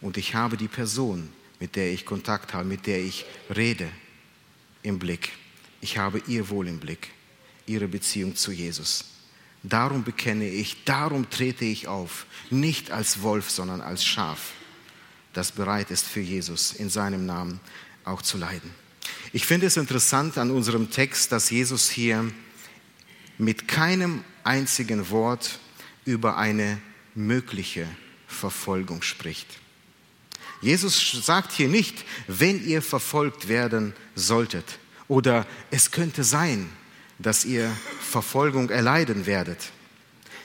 und 0.00 0.16
ich 0.16 0.34
habe 0.34 0.56
die 0.56 0.68
Person, 0.68 1.28
mit 1.58 1.76
der 1.76 1.92
ich 1.92 2.06
Kontakt 2.06 2.54
habe, 2.54 2.64
mit 2.64 2.86
der 2.86 3.00
ich 3.00 3.26
rede, 3.54 3.88
im 4.82 4.98
Blick. 4.98 5.30
ich 5.82 5.98
habe 5.98 6.22
ihr 6.26 6.48
Wohl 6.48 6.68
im 6.68 6.78
Blick, 6.78 7.10
ihre 7.66 7.88
Beziehung 7.88 8.34
zu 8.34 8.52
Jesus. 8.52 9.04
Darum 9.62 10.04
bekenne 10.04 10.48
ich, 10.48 10.84
darum 10.84 11.28
trete 11.28 11.64
ich 11.64 11.86
auf, 11.86 12.26
nicht 12.50 12.90
als 12.90 13.22
Wolf, 13.22 13.50
sondern 13.50 13.80
als 13.80 14.04
Schaf, 14.04 14.52
das 15.32 15.52
bereit 15.52 15.90
ist 15.90 16.06
für 16.06 16.20
Jesus 16.20 16.72
in 16.72 16.88
seinem 16.88 17.26
Namen 17.26 17.60
auch 18.04 18.22
zu 18.22 18.38
leiden. 18.38 18.70
Ich 19.32 19.46
finde 19.46 19.66
es 19.66 19.76
interessant 19.76 20.38
an 20.38 20.50
unserem 20.50 20.90
Text, 20.90 21.30
dass 21.30 21.50
Jesus 21.50 21.90
hier 21.90 22.30
mit 23.38 23.68
keinem 23.68 24.24
einzigen 24.44 25.10
Wort 25.10 25.58
über 26.04 26.36
eine 26.36 26.80
mögliche 27.14 27.86
Verfolgung 28.26 29.02
spricht. 29.02 29.46
Jesus 30.62 31.12
sagt 31.24 31.52
hier 31.52 31.68
nicht, 31.68 32.04
wenn 32.26 32.64
ihr 32.66 32.82
verfolgt 32.82 33.48
werden 33.48 33.94
solltet 34.14 34.78
oder 35.08 35.46
es 35.70 35.90
könnte 35.90 36.24
sein, 36.24 36.70
dass 37.22 37.44
ihr 37.44 37.70
Verfolgung 38.00 38.70
erleiden 38.70 39.26
werdet. 39.26 39.70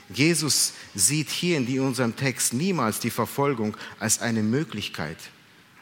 Jesus 0.08 0.72
sieht 0.94 1.30
hier 1.30 1.56
in 1.56 1.80
unserem 1.80 2.14
Text 2.14 2.52
niemals 2.52 3.00
die 3.00 3.10
Verfolgung 3.10 3.76
als 3.98 4.20
eine 4.20 4.42
Möglichkeit, 4.42 5.16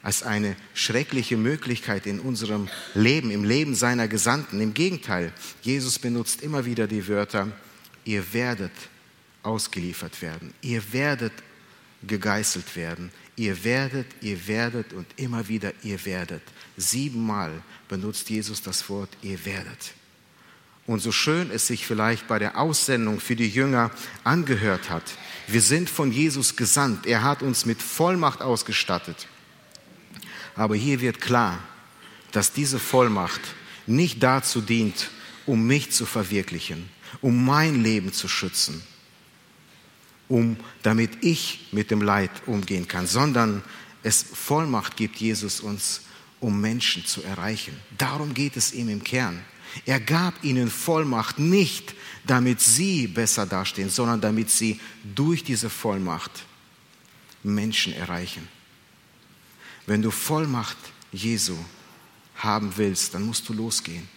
als 0.03 0.23
eine 0.23 0.57
schreckliche 0.73 1.37
Möglichkeit 1.37 2.07
in 2.07 2.21
unserem 2.21 2.69
Leben, 2.95 3.31
im 3.31 3.45
Leben 3.45 3.75
seiner 3.75 4.09
Gesandten. 4.09 4.61
Im 4.61 4.73
Gegenteil, 4.73 5.33
Jesus 5.63 5.99
benutzt 5.99 6.43
immer 6.43 6.65
wieder 6.65 6.87
die 6.87 7.07
Wörter, 7.07 7.49
ihr 8.05 8.33
werdet 8.33 8.73
ausgeliefert 9.43 10.23
werden, 10.23 10.55
ihr 10.63 10.93
werdet 10.93 11.33
gegeißelt 12.07 12.77
werden, 12.77 13.11
ihr 13.37 13.63
werdet, 13.65 14.07
ihr 14.23 14.47
werdet 14.47 14.93
und 14.95 15.07
immer 15.17 15.49
wieder 15.49 15.73
ihr 15.83 16.03
werdet. 16.07 16.43
Siebenmal 16.79 17.63
benutzt 17.89 18.31
Jesus 18.31 18.63
das 18.63 18.89
Wort, 18.89 19.11
ihr 19.23 19.45
werdet. 19.45 19.95
Und 20.87 21.01
so 21.01 21.13
schön 21.13 21.51
es 21.51 21.67
sich 21.67 21.87
vielleicht 21.87 22.29
bei 22.29 22.39
der 22.39 22.59
Aussendung 22.59 23.21
für 23.21 23.37
die 23.37 23.49
Jünger 23.49 23.91
angehört 24.23 24.91
hat, 24.91 25.05
wir 25.47 25.61
sind 25.61 25.91
von 25.91 26.13
Jesus 26.13 26.57
gesandt. 26.57 27.07
Er 27.07 27.23
hat 27.23 27.43
uns 27.43 27.67
mit 27.67 27.83
Vollmacht 27.83 28.43
ausgestattet. 28.43 29.29
Aber 30.55 30.77
hier 30.77 31.01
wird 31.01 31.21
klar, 31.21 31.59
dass 32.33 32.53
diese 32.53 32.79
Vollmacht 32.79 33.41
nicht 33.87 34.23
dazu 34.23 34.61
dient, 34.61 35.11
um 35.47 35.67
mich 35.67 35.91
zu 35.91 36.07
verwirklichen, 36.07 36.89
um 37.21 37.45
mein 37.45 37.83
Leben 37.83 38.13
zu 38.13 38.29
schützen, 38.29 38.83
um, 40.29 40.57
damit 40.83 41.23
ich 41.23 41.69
mit 41.73 41.91
dem 41.91 42.01
Leid 42.01 42.31
umgehen 42.47 42.89
kann, 42.89 43.07
sondern 43.07 43.63
es 44.03 44.23
Vollmacht 44.23 44.97
gibt 44.97 45.17
Jesus 45.17 45.61
uns, 45.61 46.03
um 46.41 46.61
Menschen 46.61 47.05
zu 47.05 47.23
erreichen. 47.23 47.75
Darum 47.97 48.35
geht 48.35 48.57
es 48.57 48.73
ihm 48.73 48.89
im 48.89 49.05
Kern. 49.05 49.41
Er 49.87 50.01
gab 50.01 50.43
ihnen 50.45 50.71
Vollmacht 50.71 51.39
nicht, 51.39 51.95
damit 52.27 52.61
sie 52.61 53.07
besser 53.07 53.47
dastehen, 53.47 53.91
sondern 53.91 54.21
damit 54.21 54.51
sie 54.51 54.81
durch 55.15 55.45
diese 55.45 55.69
Vollmacht 55.69 56.45
Menschen 57.43 57.93
erreichen. 57.93 58.49
Wenn 59.87 60.01
du 60.01 60.11
Vollmacht 60.11 60.77
Jesu 61.13 61.57
haben 62.37 62.73
willst, 62.77 63.15
dann 63.15 63.25
musst 63.25 63.49
du 63.49 63.53
losgehen. 63.53 64.09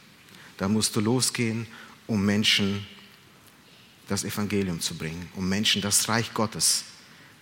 Dann 0.57 0.73
musst 0.73 0.95
du 0.95 1.01
losgehen, 1.01 1.67
um 2.07 2.25
Menschen 2.25 2.85
das 4.07 4.23
Evangelium 4.23 4.79
zu 4.79 4.95
bringen, 4.95 5.29
um 5.35 5.47
Menschen 5.47 5.81
das 5.81 6.07
Reich 6.07 6.33
Gottes 6.33 6.85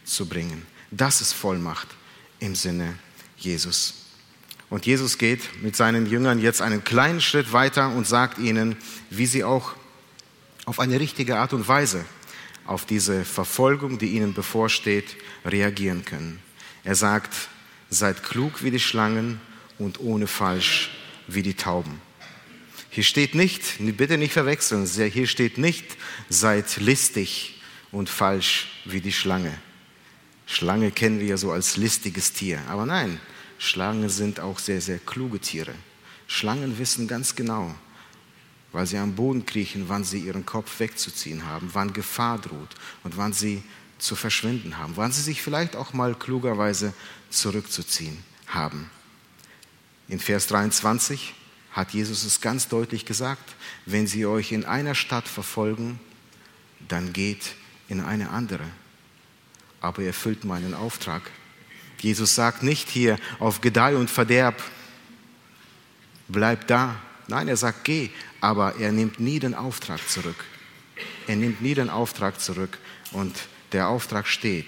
zu 0.03 0.27
bringen. 0.27 0.65
Das 0.89 1.21
ist 1.21 1.33
Vollmacht 1.33 1.87
im 2.39 2.55
Sinne 2.55 2.97
Jesus. 3.37 4.04
Und 4.69 4.85
Jesus 4.85 5.17
geht 5.17 5.61
mit 5.61 5.75
seinen 5.75 6.05
Jüngern 6.05 6.39
jetzt 6.39 6.61
einen 6.61 6.83
kleinen 6.83 7.21
Schritt 7.21 7.53
weiter 7.53 7.89
und 7.89 8.07
sagt 8.07 8.39
ihnen, 8.39 8.75
wie 9.09 9.25
sie 9.25 9.43
auch 9.43 9.73
auf 10.65 10.79
eine 10.79 10.99
richtige 10.99 11.37
Art 11.37 11.53
und 11.53 11.67
Weise 11.67 12.03
auf 12.65 12.85
diese 12.85 13.23
Verfolgung, 13.25 13.99
die 13.99 14.09
ihnen 14.09 14.33
bevorsteht, 14.33 15.15
reagieren 15.45 16.03
können. 16.03 16.39
Er 16.83 16.95
sagt, 16.95 17.33
seid 17.89 18.23
klug 18.23 18.63
wie 18.63 18.71
die 18.71 18.79
Schlangen 18.79 19.39
und 19.77 19.99
ohne 19.99 20.27
falsch 20.27 20.89
wie 21.27 21.43
die 21.43 21.53
Tauben. 21.53 22.01
Hier 22.89 23.03
steht 23.03 23.35
nicht, 23.35 23.61
bitte 23.97 24.17
nicht 24.17 24.33
verwechseln, 24.33 24.85
hier 24.87 25.27
steht 25.27 25.57
nicht, 25.57 25.85
seid 26.29 26.77
listig 26.77 27.61
und 27.91 28.09
falsch 28.09 28.67
wie 28.85 29.01
die 29.01 29.11
Schlange. 29.11 29.55
Schlange 30.47 30.91
kennen 30.91 31.19
wir 31.19 31.27
ja 31.27 31.37
so 31.37 31.51
als 31.51 31.77
listiges 31.77 32.33
Tier, 32.33 32.61
aber 32.67 32.85
nein, 32.85 33.19
Schlangen 33.57 34.09
sind 34.09 34.39
auch 34.39 34.59
sehr, 34.59 34.81
sehr 34.81 34.99
kluge 34.99 35.39
Tiere. 35.39 35.73
Schlangen 36.27 36.77
wissen 36.77 37.07
ganz 37.07 37.35
genau, 37.35 37.73
weil 38.71 38.85
sie 38.85 38.97
am 38.97 39.15
Boden 39.15 39.45
kriechen, 39.45 39.85
wann 39.87 40.03
sie 40.03 40.19
ihren 40.19 40.45
Kopf 40.45 40.79
wegzuziehen 40.79 41.45
haben, 41.45 41.69
wann 41.73 41.93
Gefahr 41.93 42.39
droht 42.39 42.75
und 43.03 43.17
wann 43.17 43.33
sie 43.33 43.63
zu 43.97 44.15
verschwinden 44.15 44.77
haben, 44.77 44.97
wann 44.97 45.11
sie 45.11 45.21
sich 45.21 45.41
vielleicht 45.41 45.75
auch 45.75 45.93
mal 45.93 46.15
klugerweise 46.15 46.93
zurückzuziehen 47.29 48.17
haben. 48.47 48.89
In 50.07 50.19
Vers 50.19 50.47
23 50.47 51.33
hat 51.71 51.91
Jesus 51.91 52.23
es 52.23 52.41
ganz 52.41 52.67
deutlich 52.67 53.05
gesagt, 53.05 53.55
wenn 53.85 54.07
sie 54.07 54.25
euch 54.25 54.51
in 54.51 54.65
einer 54.65 54.95
Stadt 54.95 55.27
verfolgen, 55.27 55.99
dann 56.87 57.13
geht 57.13 57.55
in 57.87 58.01
eine 58.01 58.29
andere. 58.29 58.65
Aber 59.81 60.03
erfüllt 60.03 60.45
meinen 60.45 60.73
Auftrag 60.73 61.23
Jesus 62.05 62.35
sagt 62.35 62.61
nicht 62.61 62.87
hier 62.87 63.17
auf 63.39 63.61
Gedeih 63.61 63.95
und 63.95 64.11
Verderb, 64.11 64.61
bleib 66.27 66.67
da. 66.67 67.01
Nein, 67.27 67.47
er 67.47 67.57
sagt, 67.57 67.83
geh, 67.83 68.11
aber 68.41 68.75
er 68.75 68.91
nimmt 68.91 69.19
nie 69.19 69.39
den 69.39 69.55
Auftrag 69.55 70.07
zurück. 70.07 70.45
Er 71.25 71.35
nimmt 71.35 71.63
nie 71.63 71.73
den 71.73 71.89
Auftrag 71.89 72.39
zurück 72.39 72.77
und 73.11 73.35
der 73.71 73.87
Auftrag 73.87 74.27
steht, 74.27 74.67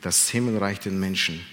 das 0.00 0.28
Himmelreich 0.28 0.80
den 0.80 0.98
Menschen 0.98 1.46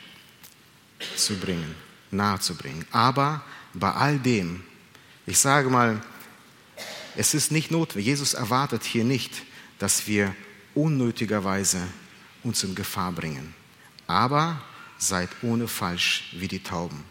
zu 1.16 1.36
bringen, 1.38 1.76
nahe 2.10 2.40
zu 2.40 2.56
bringen. 2.56 2.84
Aber 2.90 3.44
bei 3.76 3.92
all 3.92 4.18
dem, 4.18 4.64
ich 5.28 5.38
sage 5.38 5.70
mal, 5.70 6.02
es 7.16 7.36
ist 7.36 7.52
nicht 7.52 7.70
notwendig, 7.70 8.08
Jesus 8.08 8.34
erwartet 8.34 8.84
hier 8.84 9.04
nicht, 9.04 9.44
dass 9.78 10.08
wir 10.08 10.34
unnötigerweise 10.74 11.88
uns 12.44 12.64
in 12.64 12.74
Gefahr 12.74 13.12
bringen. 13.12 13.54
Aber 14.08 14.60
seid 15.00 15.30
ohne 15.42 15.68
falsch 15.68 16.30
wie 16.34 16.48
die 16.48 16.62
Tauben. 16.62 17.04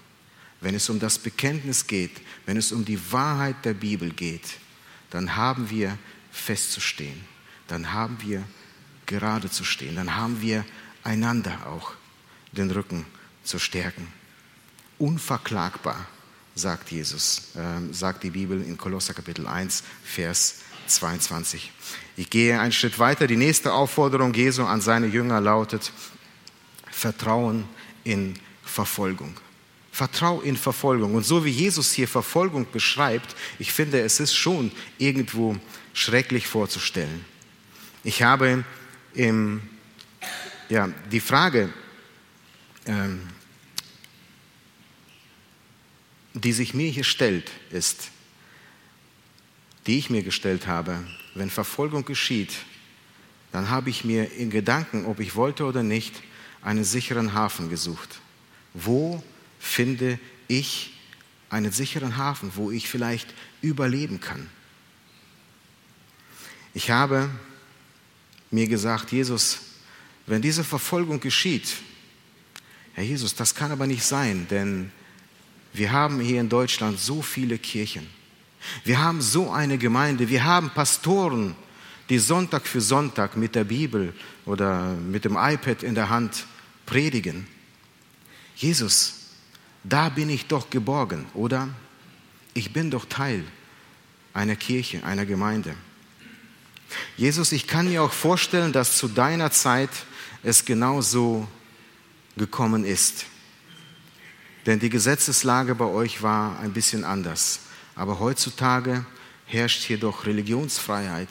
Wenn 0.60 0.74
es 0.74 0.88
um 0.88 1.00
das 1.00 1.18
Bekenntnis 1.18 1.86
geht, 1.86 2.20
wenn 2.46 2.56
es 2.56 2.70
um 2.70 2.84
die 2.84 3.00
Wahrheit 3.12 3.64
der 3.64 3.74
Bibel 3.74 4.10
geht, 4.10 4.58
dann 5.10 5.34
haben 5.34 5.70
wir 5.70 5.98
festzustehen, 6.30 7.24
dann 7.66 7.92
haben 7.92 8.18
wir 8.20 8.44
gerade 9.06 9.50
zu 9.50 9.64
stehen, 9.64 9.96
dann 9.96 10.14
haben 10.14 10.40
wir 10.42 10.64
einander 11.02 11.66
auch 11.66 11.92
den 12.52 12.70
Rücken 12.70 13.06
zu 13.42 13.58
stärken. 13.58 14.06
Unverklagbar, 14.98 16.06
sagt 16.54 16.90
Jesus, 16.90 17.54
äh, 17.54 17.92
sagt 17.92 18.24
die 18.24 18.30
Bibel 18.30 18.60
in 18.60 18.76
Kolosser 18.76 19.14
Kapitel 19.14 19.46
1, 19.46 19.84
Vers 20.04 20.56
22. 20.88 21.72
Ich 22.16 22.30
gehe 22.30 22.60
einen 22.60 22.72
Schritt 22.72 22.98
weiter. 22.98 23.26
Die 23.26 23.36
nächste 23.36 23.72
Aufforderung 23.72 24.34
Jesu 24.34 24.64
an 24.64 24.80
seine 24.80 25.06
Jünger 25.06 25.40
lautet, 25.40 25.92
Vertrauen 26.98 27.64
in 28.02 28.34
Verfolgung. 28.64 29.38
Vertrau 29.92 30.40
in 30.40 30.56
Verfolgung. 30.56 31.14
Und 31.14 31.24
so 31.24 31.44
wie 31.44 31.50
Jesus 31.50 31.92
hier 31.92 32.08
Verfolgung 32.08 32.66
beschreibt, 32.72 33.36
ich 33.60 33.72
finde, 33.72 34.00
es 34.00 34.18
ist 34.18 34.34
schon 34.34 34.72
irgendwo 34.98 35.56
schrecklich 35.94 36.48
vorzustellen. 36.48 37.24
Ich 38.02 38.24
habe 38.24 38.64
im, 39.14 39.62
ja, 40.68 40.88
die 41.12 41.20
Frage, 41.20 41.72
ähm, 42.86 43.28
die 46.34 46.52
sich 46.52 46.74
mir 46.74 46.90
hier 46.90 47.04
stellt, 47.04 47.48
ist, 47.70 48.10
die 49.86 49.98
ich 49.98 50.10
mir 50.10 50.24
gestellt 50.24 50.66
habe, 50.66 50.98
wenn 51.36 51.48
Verfolgung 51.48 52.04
geschieht, 52.04 52.54
dann 53.52 53.70
habe 53.70 53.88
ich 53.88 54.04
mir 54.04 54.32
in 54.32 54.50
Gedanken, 54.50 55.06
ob 55.06 55.20
ich 55.20 55.36
wollte 55.36 55.64
oder 55.64 55.84
nicht, 55.84 56.22
einen 56.62 56.84
sicheren 56.84 57.34
Hafen 57.34 57.70
gesucht. 57.70 58.20
Wo 58.74 59.22
finde 59.58 60.18
ich 60.46 60.94
einen 61.50 61.72
sicheren 61.72 62.16
Hafen, 62.16 62.52
wo 62.54 62.70
ich 62.70 62.88
vielleicht 62.88 63.32
überleben 63.62 64.20
kann? 64.20 64.48
Ich 66.74 66.90
habe 66.90 67.30
mir 68.50 68.68
gesagt, 68.68 69.12
Jesus, 69.12 69.58
wenn 70.26 70.42
diese 70.42 70.64
Verfolgung 70.64 71.20
geschieht, 71.20 71.76
Herr 72.94 73.04
Jesus, 73.04 73.34
das 73.34 73.54
kann 73.54 73.70
aber 73.70 73.86
nicht 73.86 74.04
sein, 74.04 74.46
denn 74.50 74.90
wir 75.72 75.92
haben 75.92 76.20
hier 76.20 76.40
in 76.40 76.48
Deutschland 76.48 76.98
so 76.98 77.22
viele 77.22 77.58
Kirchen. 77.58 78.06
Wir 78.84 78.98
haben 78.98 79.20
so 79.20 79.50
eine 79.50 79.78
Gemeinde, 79.78 80.28
wir 80.28 80.44
haben 80.44 80.70
Pastoren, 80.70 81.54
die 82.08 82.18
Sonntag 82.18 82.66
für 82.66 82.80
Sonntag 82.80 83.36
mit 83.36 83.54
der 83.54 83.64
Bibel 83.64 84.14
oder 84.46 84.94
mit 84.94 85.24
dem 85.24 85.36
iPad 85.36 85.82
in 85.82 85.94
der 85.94 86.08
Hand 86.08 86.46
predigen. 86.86 87.46
Jesus, 88.56 89.14
da 89.84 90.08
bin 90.08 90.30
ich 90.30 90.46
doch 90.46 90.70
geborgen, 90.70 91.26
oder? 91.34 91.68
Ich 92.54 92.72
bin 92.72 92.90
doch 92.90 93.04
Teil 93.04 93.44
einer 94.32 94.56
Kirche, 94.56 95.04
einer 95.04 95.26
Gemeinde. 95.26 95.74
Jesus, 97.16 97.52
ich 97.52 97.66
kann 97.66 97.88
mir 97.88 98.02
auch 98.02 98.12
vorstellen, 98.12 98.72
dass 98.72 98.96
zu 98.96 99.08
deiner 99.08 99.50
Zeit 99.50 99.90
es 100.42 100.64
genauso 100.64 101.46
gekommen 102.36 102.84
ist. 102.84 103.26
Denn 104.66 104.78
die 104.78 104.90
Gesetzeslage 104.90 105.74
bei 105.74 105.84
euch 105.84 106.22
war 106.22 106.58
ein 106.60 106.72
bisschen 106.72 107.04
anders. 107.04 107.60
Aber 107.94 108.20
heutzutage 108.20 109.04
herrscht 109.46 109.82
hier 109.82 109.98
doch 109.98 110.26
Religionsfreiheit, 110.26 111.28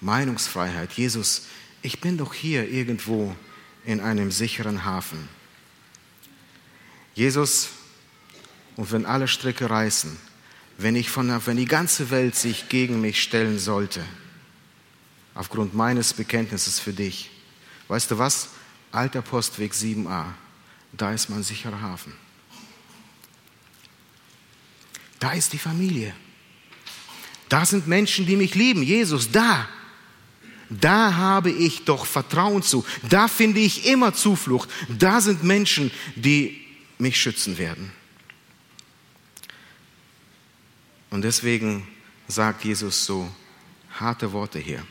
Meinungsfreiheit. 0.00 0.92
Jesus, 0.92 1.46
ich 1.82 2.00
bin 2.00 2.18
doch 2.18 2.34
hier 2.34 2.68
irgendwo 2.68 3.34
in 3.84 4.00
einem 4.00 4.30
sicheren 4.30 4.84
Hafen. 4.84 5.28
Jesus, 7.14 7.70
und 8.76 8.92
wenn 8.92 9.06
alle 9.06 9.26
Stricke 9.26 9.68
reißen, 9.68 10.16
wenn, 10.76 10.94
ich 10.94 11.10
von, 11.10 11.44
wenn 11.46 11.56
die 11.56 11.64
ganze 11.64 12.10
Welt 12.10 12.36
sich 12.36 12.68
gegen 12.68 13.00
mich 13.00 13.22
stellen 13.22 13.58
sollte, 13.58 14.04
aufgrund 15.34 15.74
meines 15.74 16.12
Bekenntnisses 16.14 16.78
für 16.78 16.92
dich, 16.92 17.30
weißt 17.88 18.10
du 18.10 18.18
was? 18.18 18.50
Alter 18.92 19.22
Postweg 19.22 19.72
7a, 19.72 20.26
da 20.92 21.12
ist 21.12 21.28
mein 21.28 21.42
sicherer 21.42 21.80
Hafen. 21.80 22.12
Da 25.18 25.32
ist 25.32 25.52
die 25.52 25.58
Familie. 25.58 26.14
Da 27.48 27.64
sind 27.64 27.88
Menschen, 27.88 28.26
die 28.26 28.36
mich 28.36 28.54
lieben. 28.54 28.82
Jesus, 28.82 29.30
da. 29.30 29.68
Da 30.70 31.14
habe 31.14 31.50
ich 31.50 31.84
doch 31.84 32.04
Vertrauen 32.04 32.62
zu. 32.62 32.84
Da 33.08 33.28
finde 33.28 33.60
ich 33.60 33.86
immer 33.86 34.12
Zuflucht. 34.14 34.68
Da 34.88 35.20
sind 35.20 35.42
Menschen, 35.42 35.90
die 36.14 36.60
mich 36.98 37.20
schützen 37.20 37.56
werden. 37.58 37.92
Und 41.10 41.22
deswegen 41.22 41.88
sagt 42.26 42.64
Jesus 42.64 43.06
so 43.06 43.32
harte 43.98 44.32
Worte 44.32 44.58
hier. 44.58 44.86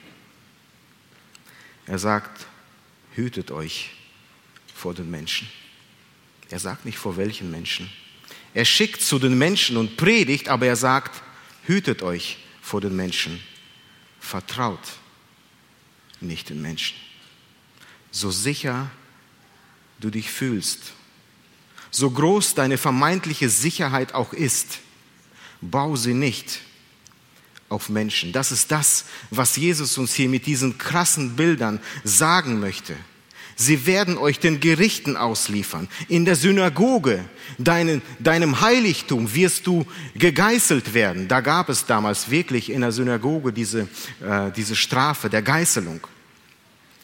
Er 1.86 2.00
sagt, 2.00 2.48
hütet 3.14 3.52
euch 3.52 3.92
vor 4.74 4.96
den 4.96 5.12
Menschen. 5.12 5.48
Er 6.50 6.60
sagt 6.60 6.86
nicht 6.86 6.98
vor 6.98 7.18
welchen 7.18 7.52
Menschen. 7.52 7.90
Er 8.54 8.66
schickt 8.66 9.02
zu 9.02 9.20
den 9.20 9.38
Menschen 9.38 9.78
und 9.78 9.96
predigt, 9.96 10.50
aber 10.50 10.66
er 10.66 10.76
sagt, 10.76 11.22
hütet 11.66 12.02
euch 12.02 12.40
vor 12.62 12.82
den 12.82 12.96
Menschen. 12.96 13.40
Vertraut 14.20 14.80
nicht 16.22 16.50
den 16.50 16.62
Menschen. 16.62 16.98
So 18.12 18.32
sicher 18.32 18.90
du 20.00 20.10
dich 20.10 20.30
fühlst, 20.30 20.94
so 21.92 22.12
groß 22.12 22.56
deine 22.56 22.78
vermeintliche 22.78 23.50
Sicherheit 23.50 24.14
auch 24.14 24.34
ist, 24.34 24.80
bau 25.62 25.96
sie 25.96 26.14
nicht 26.14 26.62
auf 27.70 27.90
Menschen. 27.90 28.32
Das 28.32 28.52
ist 28.52 28.72
das, 28.72 29.06
was 29.32 29.56
Jesus 29.56 29.98
uns 29.98 30.14
hier 30.14 30.30
mit 30.30 30.46
diesen 30.46 30.78
krassen 30.78 31.36
Bildern 31.36 31.80
sagen 32.04 32.60
möchte. 32.60 32.96
Sie 33.60 33.88
werden 33.88 34.20
euch 34.20 34.40
den 34.40 34.60
Gerichten 34.60 35.18
ausliefern. 35.18 35.90
In 36.08 36.26
der 36.26 36.36
Synagoge, 36.36 37.26
deinen, 37.58 38.04
deinem 38.20 38.62
Heiligtum 38.62 39.34
wirst 39.34 39.66
du 39.66 39.84
gegeißelt 40.14 40.94
werden. 40.94 41.28
Da 41.28 41.42
gab 41.42 41.68
es 41.70 41.88
damals 41.88 42.30
wirklich 42.30 42.70
in 42.70 42.82
der 42.82 42.92
Synagoge 42.92 43.52
diese, 43.52 43.88
äh, 44.22 44.52
diese 44.56 44.76
Strafe 44.76 45.28
der 45.28 45.42
Geißelung. 45.42 46.02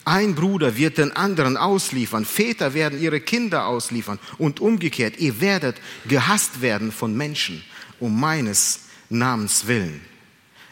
Ein 0.05 0.35
Bruder 0.35 0.77
wird 0.77 0.99
den 0.99 1.11
anderen 1.15 1.57
ausliefern, 1.57 2.23
Väter 2.23 2.75
werden 2.75 3.01
ihre 3.01 3.19
Kinder 3.19 3.65
ausliefern 3.65 4.19
und 4.37 4.59
umgekehrt, 4.59 5.17
ihr 5.17 5.41
werdet 5.41 5.77
gehasst 6.07 6.61
werden 6.61 6.91
von 6.91 7.17
Menschen 7.17 7.63
um 7.99 8.19
meines 8.19 8.81
Namens 9.09 9.65
willen. 9.65 10.01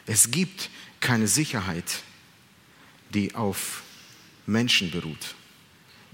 Es 0.05 0.29
gibt 0.29 0.69
keine 0.99 1.27
Sicherheit, 1.27 2.03
die 3.13 3.33
auf 3.33 3.81
Menschen 4.45 4.91
beruht 4.91 5.35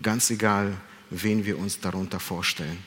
ganz 0.02 0.30
egal, 0.30 0.76
wen 1.10 1.46
wir 1.46 1.58
uns 1.58 1.80
darunter 1.80 2.20
vorstellen. 2.20 2.78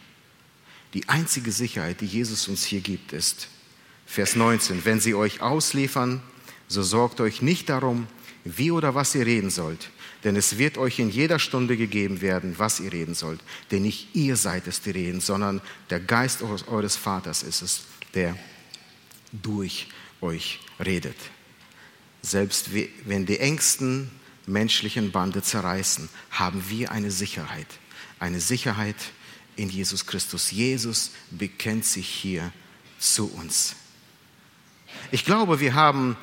Die 0.95 1.09
einzige 1.09 1.53
Sicherheit, 1.53 2.01
die 2.01 2.07
Jesus 2.07 2.49
uns 2.49 2.65
hier 2.65 2.81
gibt, 2.81 3.13
ist 3.13 3.49
Vers 4.07 4.35
19, 4.35 4.85
wenn 4.85 5.01
sie 5.01 5.15
euch 5.15 5.41
ausliefern, 5.41 6.21
so 6.67 6.83
sorgt 6.83 7.21
euch 7.21 7.43
nicht 7.43 7.69
darum, 7.69 8.07
wie 8.45 8.71
oder 8.71 8.95
was 8.95 9.15
ihr 9.15 9.27
reden 9.27 9.51
sollt, 9.51 9.91
denn 10.25 10.37
es 10.37 10.59
wird 10.59 10.79
euch 10.79 10.99
in 10.99 11.11
jeder 11.11 11.39
Stunde 11.39 11.77
gegeben 11.77 12.21
werden, 12.21 12.55
was 12.59 12.81
ihr 12.81 12.93
reden 12.93 13.15
sollt. 13.15 13.41
Denn 13.71 13.83
nicht 13.83 14.15
ihr 14.15 14.37
seid 14.37 14.67
es, 14.67 14.81
die 14.81 14.91
reden, 14.91 15.21
sondern 15.21 15.61
der 15.91 16.01
Geist 16.01 16.43
eures 16.43 16.97
Vaters 16.97 17.43
ist 17.43 17.63
es, 17.63 17.83
der 18.15 18.37
durch 19.33 19.89
euch 20.21 20.61
redet. 20.85 21.17
Selbst 22.23 22.71
wenn 23.05 23.27
die 23.27 23.39
Ängsten 23.39 24.11
menschlichen 24.51 25.13
Bande 25.13 25.43
zerreißen, 25.43 26.09
haben 26.31 26.63
wir 26.69 26.93
eine 26.93 27.11
Sicherheit. 27.11 27.67
Eine 28.19 28.41
Sicherheit 28.41 28.97
in 29.57 29.71
Jesus 29.71 30.07
Christus. 30.07 30.51
Jesus 30.51 31.13
bekennt 31.31 31.85
sich 31.85 32.09
hier 32.09 32.53
zu 32.99 33.31
uns. 33.33 33.77
Ich 35.11 35.25
glaube, 35.25 35.61
wir 35.61 35.75
haben 35.75 36.17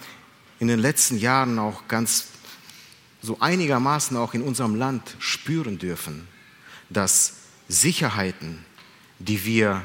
in 0.59 0.67
den 0.67 0.79
letzten 0.79 1.17
Jahren 1.17 1.59
auch 1.59 1.87
ganz 1.87 2.27
so 3.21 3.39
einigermaßen 3.39 4.15
auch 4.17 4.33
in 4.33 4.41
unserem 4.41 4.75
Land 4.75 5.15
spüren 5.19 5.77
dürfen, 5.77 6.27
dass 6.89 7.33
Sicherheiten, 7.67 8.65
die 9.19 9.43
wir 9.43 9.83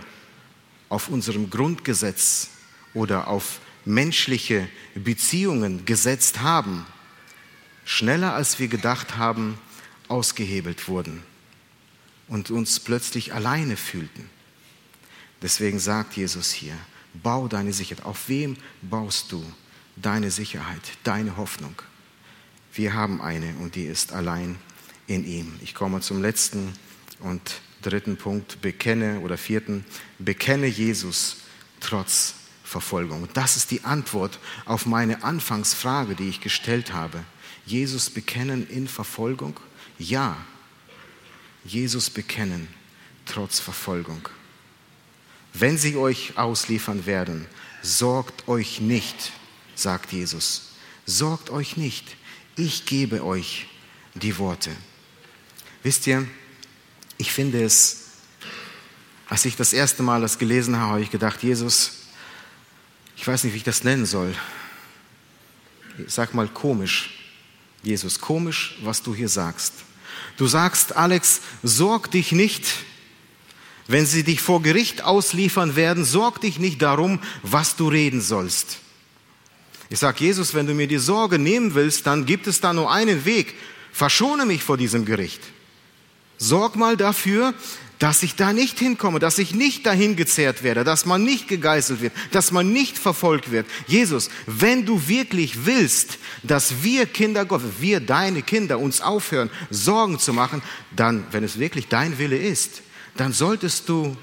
auf 0.88 1.09
unserem 1.09 1.50
Grundgesetz 1.50 2.50
oder 2.94 3.28
auf 3.28 3.61
menschliche 3.85 4.68
Beziehungen 4.94 5.85
gesetzt 5.85 6.40
haben, 6.40 6.87
schneller 7.85 8.35
als 8.35 8.59
wir 8.59 8.68
gedacht 8.68 9.16
haben, 9.16 9.59
ausgehebelt 10.09 10.88
wurden 10.88 11.23
und 12.29 12.51
uns 12.51 12.81
plötzlich 12.81 13.35
alleine 13.35 13.77
fühlten. 13.77 14.29
Deswegen 15.42 15.79
sagt 15.79 16.16
Jesus 16.16 16.53
hier, 16.53 16.77
bau 17.14 17.49
deine 17.49 17.73
Sicherheit. 17.73 18.05
Auf 18.05 18.29
wem 18.29 18.57
baust 18.83 19.33
du 19.33 19.45
deine 19.97 20.31
Sicherheit, 20.31 20.83
deine 21.03 21.37
Hoffnung? 21.37 21.75
Wir 22.73 22.95
haben 22.95 23.21
eine 23.21 23.55
und 23.57 23.75
die 23.75 23.85
ist 23.85 24.12
allein 24.12 24.57
in 25.07 25.27
ihm. 25.27 25.55
Ich 25.61 25.75
komme 25.75 26.01
zum 26.01 26.23
letzten 26.23 26.73
und 27.21 27.61
dritten 27.83 28.16
Punkt, 28.16 28.62
bekenne 28.62 29.21
oder 29.21 29.37
vierten, 29.37 29.85
bekenne 30.18 30.66
Jesus 30.66 31.38
trotz 31.81 32.35
Verfolgung. 32.64 33.29
Das 33.35 33.57
ist 33.57 33.71
die 33.71 33.85
Antwort 33.85 34.38
auf 34.64 34.87
meine 34.87 35.25
Anfangsfrage, 35.25 36.14
die 36.14 36.29
ich 36.29 36.40
gestellt 36.40 36.92
habe. 36.92 37.23
Jesus 37.66 38.11
bekennen 38.11 38.68
in 38.68 38.88
Verfolgung? 38.88 39.59
Ja, 39.98 40.37
Jesus 41.64 42.11
bekennen 42.11 42.68
trotz 43.27 43.61
Verfolgung. 43.61 44.29
Wenn 45.55 45.79
sie 45.79 45.96
euch 45.96 46.37
ausliefern 46.37 47.07
werden, 47.07 47.46
sorgt 47.83 48.48
euch 48.48 48.81
nicht, 48.81 49.33
sagt 49.75 50.12
Jesus. 50.12 50.72
Sorgt 51.05 51.51
euch 51.51 51.77
nicht, 51.77 52.16
ich 52.57 52.87
gebe 52.87 53.25
euch 53.25 53.66
die 54.14 54.38
Worte. 54.38 54.70
Wisst 55.83 56.07
ihr, 56.07 56.27
ich 57.18 57.33
finde 57.33 57.62
es, 57.64 57.98
als 59.29 59.44
ich 59.44 59.57
das 59.57 59.72
erste 59.72 60.03
Mal 60.03 60.20
das 60.20 60.38
gelesen 60.38 60.77
habe, 60.77 60.92
habe 60.92 61.03
ich 61.03 61.11
gedacht, 61.11 61.42
Jesus, 61.42 62.03
ich 63.16 63.27
weiß 63.27 63.44
nicht, 63.44 63.53
wie 63.53 63.59
ich 63.59 63.64
das 63.64 63.85
nennen 63.85 64.07
soll. 64.07 64.35
Ich 65.98 66.12
sag 66.12 66.35
mal 66.35 66.48
komisch. 66.48 67.21
Jesus, 67.83 68.21
komisch, 68.21 68.79
was 68.83 69.03
du 69.03 69.14
hier 69.14 69.29
sagst. 69.29 69.73
Du 70.37 70.47
sagst, 70.47 70.97
Alex, 70.97 71.40
sorg 71.62 72.11
dich 72.11 72.33
nicht, 72.33 72.64
wenn 73.88 74.07
sie 74.07 74.23
dich 74.23 74.40
vor 74.40 74.62
Gericht 74.62 75.03
ausliefern 75.03 75.77
werden, 75.77 76.05
sorg 76.05 76.40
dich 76.40 76.59
nicht 76.59 76.81
darum, 76.81 77.21
was 77.42 77.77
du 77.77 77.88
reden 77.88 78.21
sollst. 78.21 78.79
Ich 79.90 79.98
sage, 79.98 80.25
Jesus, 80.25 80.54
wenn 80.54 80.67
du 80.67 80.75
mir 80.75 80.87
die 80.87 80.98
Sorge 80.98 81.38
nehmen 81.38 81.75
willst, 81.75 82.06
dann 82.06 82.25
gibt 82.25 82.46
es 82.46 82.61
da 82.61 82.73
nur 82.73 82.90
einen 82.90 83.25
Weg. 83.25 83.54
Verschone 83.92 84.46
mich 84.46 84.63
vor 84.63 84.79
diesem 84.79 85.04
Gericht. 85.04 85.42
Sorg 86.38 86.77
mal 86.77 86.96
dafür, 86.96 87.52
dass 88.03 88.25
ich 88.25 88.35
da 88.35 88.53
nicht 88.53 88.81
hinkomme, 88.81 89.21
dass 89.21 89.38
ich 89.38 89.55
nicht 89.55 89.87
dahin 89.87 90.17
gezerrt 90.17 90.65
werde, 90.65 90.83
dass 90.83 91.07
man 91.07 91.23
nicht 91.23 91.46
gegeißelt 91.46 92.00
wird, 92.00 92.13
dass 92.33 92.50
man 92.50 92.73
nicht 92.73 92.98
verfolgt 92.98 93.53
wird. 93.53 93.65
Jesus, 93.87 94.29
wenn 94.46 94.85
du 94.85 95.07
wirklich 95.07 95.67
willst, 95.67 96.19
dass 96.42 96.83
wir 96.83 97.07
Kinder 97.07 97.44
Gottes, 97.44 97.71
wir 97.79 98.00
deine 98.00 98.42
Kinder 98.42 98.81
uns 98.81 99.00
aufhören, 99.00 99.50
Sorgen 99.71 100.19
zu 100.19 100.33
machen, 100.33 100.63
dann, 100.90 101.25
wenn 101.31 101.44
es 101.44 101.61
wirklich 101.61 101.87
dein 101.87 102.19
Wille 102.19 102.37
ist, 102.37 102.83
dann 103.17 103.33
solltest 103.33 103.88
du 103.88 104.17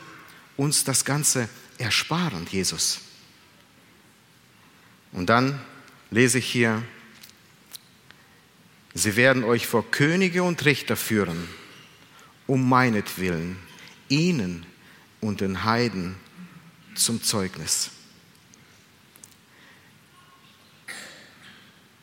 uns 0.58 0.84
das 0.84 1.06
Ganze 1.06 1.48
ersparen, 1.78 2.48
Jesus. 2.52 3.00
Und 5.14 5.28
dann 5.30 5.58
lese 6.12 6.40
ich 6.40 6.52
hier, 6.52 6.84
sie 8.94 9.16
werden 9.16 9.46
euch 9.46 9.68
vor 9.68 9.90
Könige 9.90 10.44
und 10.44 10.66
Richter 10.66 10.98
führen, 10.98 11.48
um 12.46 12.68
meinetwillen 12.68 13.69
ihnen 14.10 14.66
und 15.22 15.42
den 15.42 15.64
Heiden 15.64 16.16
zum 16.96 17.24
Zeugnis. 17.24 17.92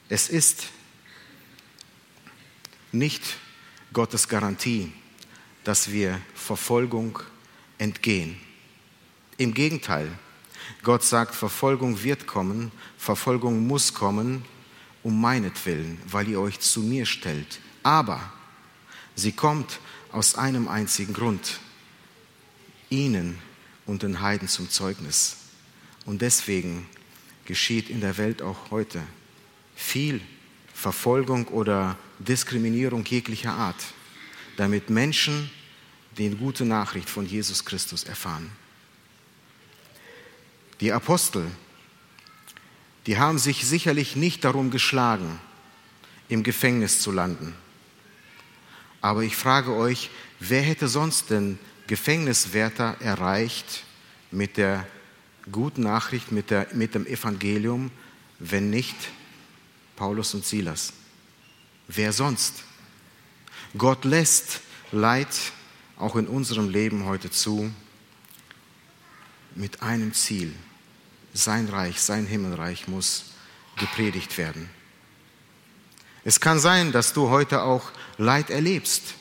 Es 0.08 0.28
ist 0.28 0.68
nicht 2.92 3.22
Gottes 3.92 4.28
Garantie, 4.28 4.92
dass 5.64 5.90
wir 5.90 6.20
Verfolgung 6.34 7.18
entgehen. 7.78 8.38
Im 9.36 9.52
Gegenteil, 9.52 10.08
Gott 10.82 11.02
sagt, 11.02 11.34
Verfolgung 11.34 12.02
wird 12.02 12.26
kommen, 12.26 12.70
Verfolgung 12.96 13.66
muss 13.66 13.92
kommen, 13.92 14.44
um 15.02 15.20
meinetwillen, 15.20 16.00
weil 16.06 16.28
ihr 16.28 16.40
euch 16.40 16.60
zu 16.60 16.80
mir 16.80 17.04
stellt. 17.06 17.60
Aber 17.82 18.32
sie 19.14 19.32
kommt 19.32 19.80
aus 20.12 20.36
einem 20.36 20.68
einzigen 20.68 21.12
Grund, 21.12 21.60
ihnen 22.90 23.38
und 23.86 24.02
den 24.02 24.20
Heiden 24.20 24.48
zum 24.48 24.70
Zeugnis. 24.70 25.36
Und 26.04 26.22
deswegen 26.22 26.86
geschieht 27.44 27.90
in 27.90 28.00
der 28.00 28.18
Welt 28.18 28.42
auch 28.42 28.70
heute 28.70 29.02
viel 29.74 30.20
Verfolgung 30.74 31.48
oder 31.48 31.96
Diskriminierung 32.18 33.04
jeglicher 33.04 33.52
Art, 33.52 33.82
damit 34.56 34.90
Menschen 34.90 35.50
die 36.18 36.30
gute 36.30 36.64
Nachricht 36.64 37.08
von 37.10 37.26
Jesus 37.26 37.64
Christus 37.64 38.04
erfahren. 38.04 38.50
Die 40.80 40.92
Apostel, 40.92 41.46
die 43.06 43.18
haben 43.18 43.38
sich 43.38 43.66
sicherlich 43.66 44.16
nicht 44.16 44.44
darum 44.44 44.70
geschlagen, 44.70 45.40
im 46.28 46.42
Gefängnis 46.42 47.00
zu 47.00 47.12
landen. 47.12 47.54
Aber 49.00 49.22
ich 49.22 49.36
frage 49.36 49.72
euch, 49.72 50.10
wer 50.40 50.62
hätte 50.62 50.88
sonst 50.88 51.30
den 51.30 51.58
Gefängniswärter 51.86 52.96
erreicht 53.00 53.84
mit 54.30 54.56
der 54.56 54.86
guten 55.50 55.82
Nachricht, 55.82 56.32
mit, 56.32 56.50
der, 56.50 56.66
mit 56.72 56.94
dem 56.94 57.06
Evangelium, 57.06 57.90
wenn 58.38 58.70
nicht 58.70 58.96
Paulus 59.94 60.34
und 60.34 60.44
Silas? 60.44 60.92
Wer 61.88 62.12
sonst? 62.12 62.64
Gott 63.76 64.04
lässt 64.04 64.60
Leid 64.92 65.28
auch 65.96 66.16
in 66.16 66.26
unserem 66.26 66.68
Leben 66.68 67.04
heute 67.04 67.30
zu 67.30 67.72
mit 69.54 69.82
einem 69.82 70.12
Ziel. 70.12 70.54
Sein 71.32 71.68
Reich, 71.68 72.00
sein 72.00 72.26
Himmelreich 72.26 72.88
muss 72.88 73.32
gepredigt 73.76 74.38
werden. 74.38 74.68
Es 76.24 76.40
kann 76.40 76.58
sein, 76.58 76.92
dass 76.92 77.12
du 77.12 77.30
heute 77.30 77.62
auch 77.62 77.90
Leid 78.18 78.50
erlebst, 78.50 79.14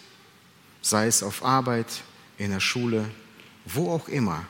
sei 0.82 1.08
es 1.08 1.24
auf 1.24 1.44
Arbeit, 1.44 1.88
in 2.38 2.52
der 2.52 2.60
Schule, 2.60 3.10
wo 3.66 3.92
auch 3.92 4.08
immer. 4.08 4.46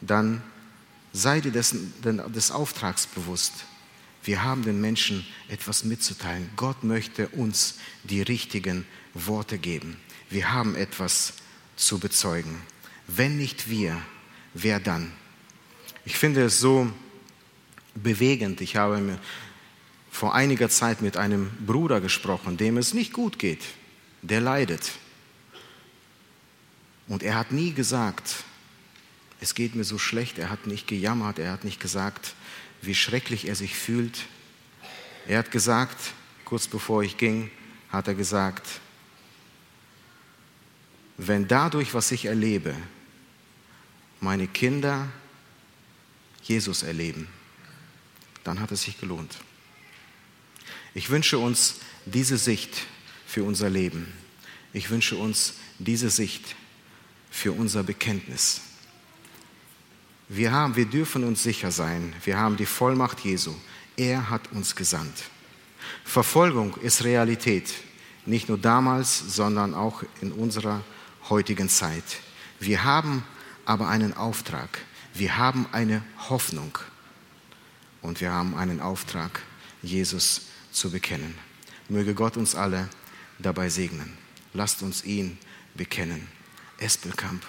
Dann 0.00 0.42
sei 1.12 1.40
dir 1.40 1.52
dessen, 1.52 1.92
des 2.02 2.50
Auftrags 2.50 3.06
bewusst. 3.06 3.52
Wir 4.22 4.42
haben 4.42 4.62
den 4.62 4.80
Menschen 4.80 5.26
etwas 5.48 5.84
mitzuteilen. 5.84 6.50
Gott 6.56 6.84
möchte 6.84 7.28
uns 7.28 7.78
die 8.04 8.22
richtigen 8.22 8.86
Worte 9.14 9.58
geben. 9.58 9.96
Wir 10.28 10.52
haben 10.52 10.74
etwas 10.74 11.34
zu 11.76 11.98
bezeugen. 11.98 12.60
Wenn 13.06 13.38
nicht 13.38 13.68
wir, 13.70 14.00
wer 14.54 14.78
dann? 14.78 15.12
Ich 16.04 16.16
finde 16.16 16.44
es 16.44 16.60
so 16.60 16.90
bewegend. 17.94 18.60
Ich 18.60 18.76
habe 18.76 19.18
vor 20.10 20.34
einiger 20.34 20.68
Zeit 20.68 21.02
mit 21.02 21.16
einem 21.16 21.50
Bruder 21.66 22.00
gesprochen, 22.00 22.56
dem 22.56 22.76
es 22.76 22.94
nicht 22.94 23.12
gut 23.12 23.38
geht, 23.38 23.64
der 24.22 24.40
leidet. 24.40 24.92
Und 27.10 27.24
er 27.24 27.34
hat 27.34 27.50
nie 27.50 27.72
gesagt, 27.72 28.44
es 29.40 29.56
geht 29.56 29.74
mir 29.74 29.82
so 29.82 29.98
schlecht, 29.98 30.38
er 30.38 30.48
hat 30.48 30.68
nicht 30.68 30.86
gejammert, 30.86 31.40
er 31.40 31.50
hat 31.50 31.64
nicht 31.64 31.80
gesagt, 31.80 32.36
wie 32.82 32.94
schrecklich 32.94 33.48
er 33.48 33.56
sich 33.56 33.74
fühlt. 33.74 34.26
Er 35.26 35.40
hat 35.40 35.50
gesagt, 35.50 36.12
kurz 36.44 36.68
bevor 36.68 37.02
ich 37.02 37.16
ging, 37.16 37.50
hat 37.88 38.06
er 38.06 38.14
gesagt, 38.14 38.64
wenn 41.16 41.48
dadurch, 41.48 41.94
was 41.94 42.12
ich 42.12 42.26
erlebe, 42.26 42.76
meine 44.20 44.46
Kinder 44.46 45.08
Jesus 46.44 46.84
erleben, 46.84 47.26
dann 48.44 48.60
hat 48.60 48.70
es 48.70 48.82
sich 48.82 49.00
gelohnt. 49.00 49.38
Ich 50.94 51.10
wünsche 51.10 51.38
uns 51.38 51.80
diese 52.06 52.38
Sicht 52.38 52.86
für 53.26 53.42
unser 53.42 53.68
Leben. 53.68 54.12
Ich 54.72 54.90
wünsche 54.90 55.16
uns 55.16 55.54
diese 55.80 56.08
Sicht 56.08 56.54
für 57.30 57.52
unser 57.52 57.82
Bekenntnis. 57.82 58.60
Wir, 60.28 60.52
haben, 60.52 60.76
wir 60.76 60.86
dürfen 60.86 61.24
uns 61.24 61.42
sicher 61.42 61.70
sein, 61.70 62.14
wir 62.24 62.36
haben 62.36 62.56
die 62.56 62.66
Vollmacht 62.66 63.20
Jesu. 63.20 63.54
Er 63.96 64.30
hat 64.30 64.52
uns 64.52 64.76
gesandt. 64.76 65.24
Verfolgung 66.04 66.76
ist 66.76 67.04
Realität, 67.04 67.72
nicht 68.26 68.48
nur 68.48 68.58
damals, 68.58 69.34
sondern 69.34 69.74
auch 69.74 70.02
in 70.20 70.32
unserer 70.32 70.82
heutigen 71.28 71.68
Zeit. 71.68 72.04
Wir 72.58 72.84
haben 72.84 73.24
aber 73.64 73.88
einen 73.88 74.16
Auftrag, 74.16 74.80
wir 75.14 75.36
haben 75.36 75.66
eine 75.72 76.02
Hoffnung 76.28 76.78
und 78.02 78.20
wir 78.20 78.30
haben 78.32 78.56
einen 78.56 78.80
Auftrag, 78.80 79.42
Jesus 79.82 80.42
zu 80.70 80.90
bekennen. 80.90 81.34
Möge 81.88 82.14
Gott 82.14 82.36
uns 82.36 82.54
alle 82.54 82.88
dabei 83.38 83.68
segnen. 83.68 84.16
Lasst 84.52 84.82
uns 84.82 85.04
ihn 85.04 85.38
bekennen. 85.74 86.28
Espelkamp 86.80 87.46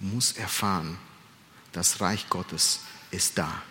muss 0.00 0.32
erfahren, 0.32 0.98
das 1.72 2.00
Reich 2.00 2.28
Gottes 2.30 2.80
ist 3.10 3.36
da. 3.36 3.62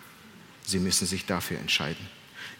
Sie 0.64 0.78
müssen 0.78 1.06
sich 1.06 1.26
dafür 1.26 1.58
entscheiden. 1.58 2.06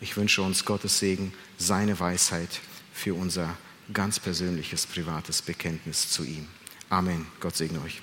Ich 0.01 0.17
wünsche 0.17 0.43
uns 0.43 0.65
Gottes 0.65 0.99
Segen, 0.99 1.33
seine 1.59 1.99
Weisheit 2.01 2.61
für 2.93 3.15
unser 3.15 3.57
ganz 3.93 4.19
persönliches, 4.19 4.87
privates 4.87 5.43
Bekenntnis 5.43 6.11
zu 6.11 6.25
ihm. 6.25 6.47
Amen. 6.89 7.27
Gott 7.41 7.57
segne 7.57 7.81
euch. 7.83 8.01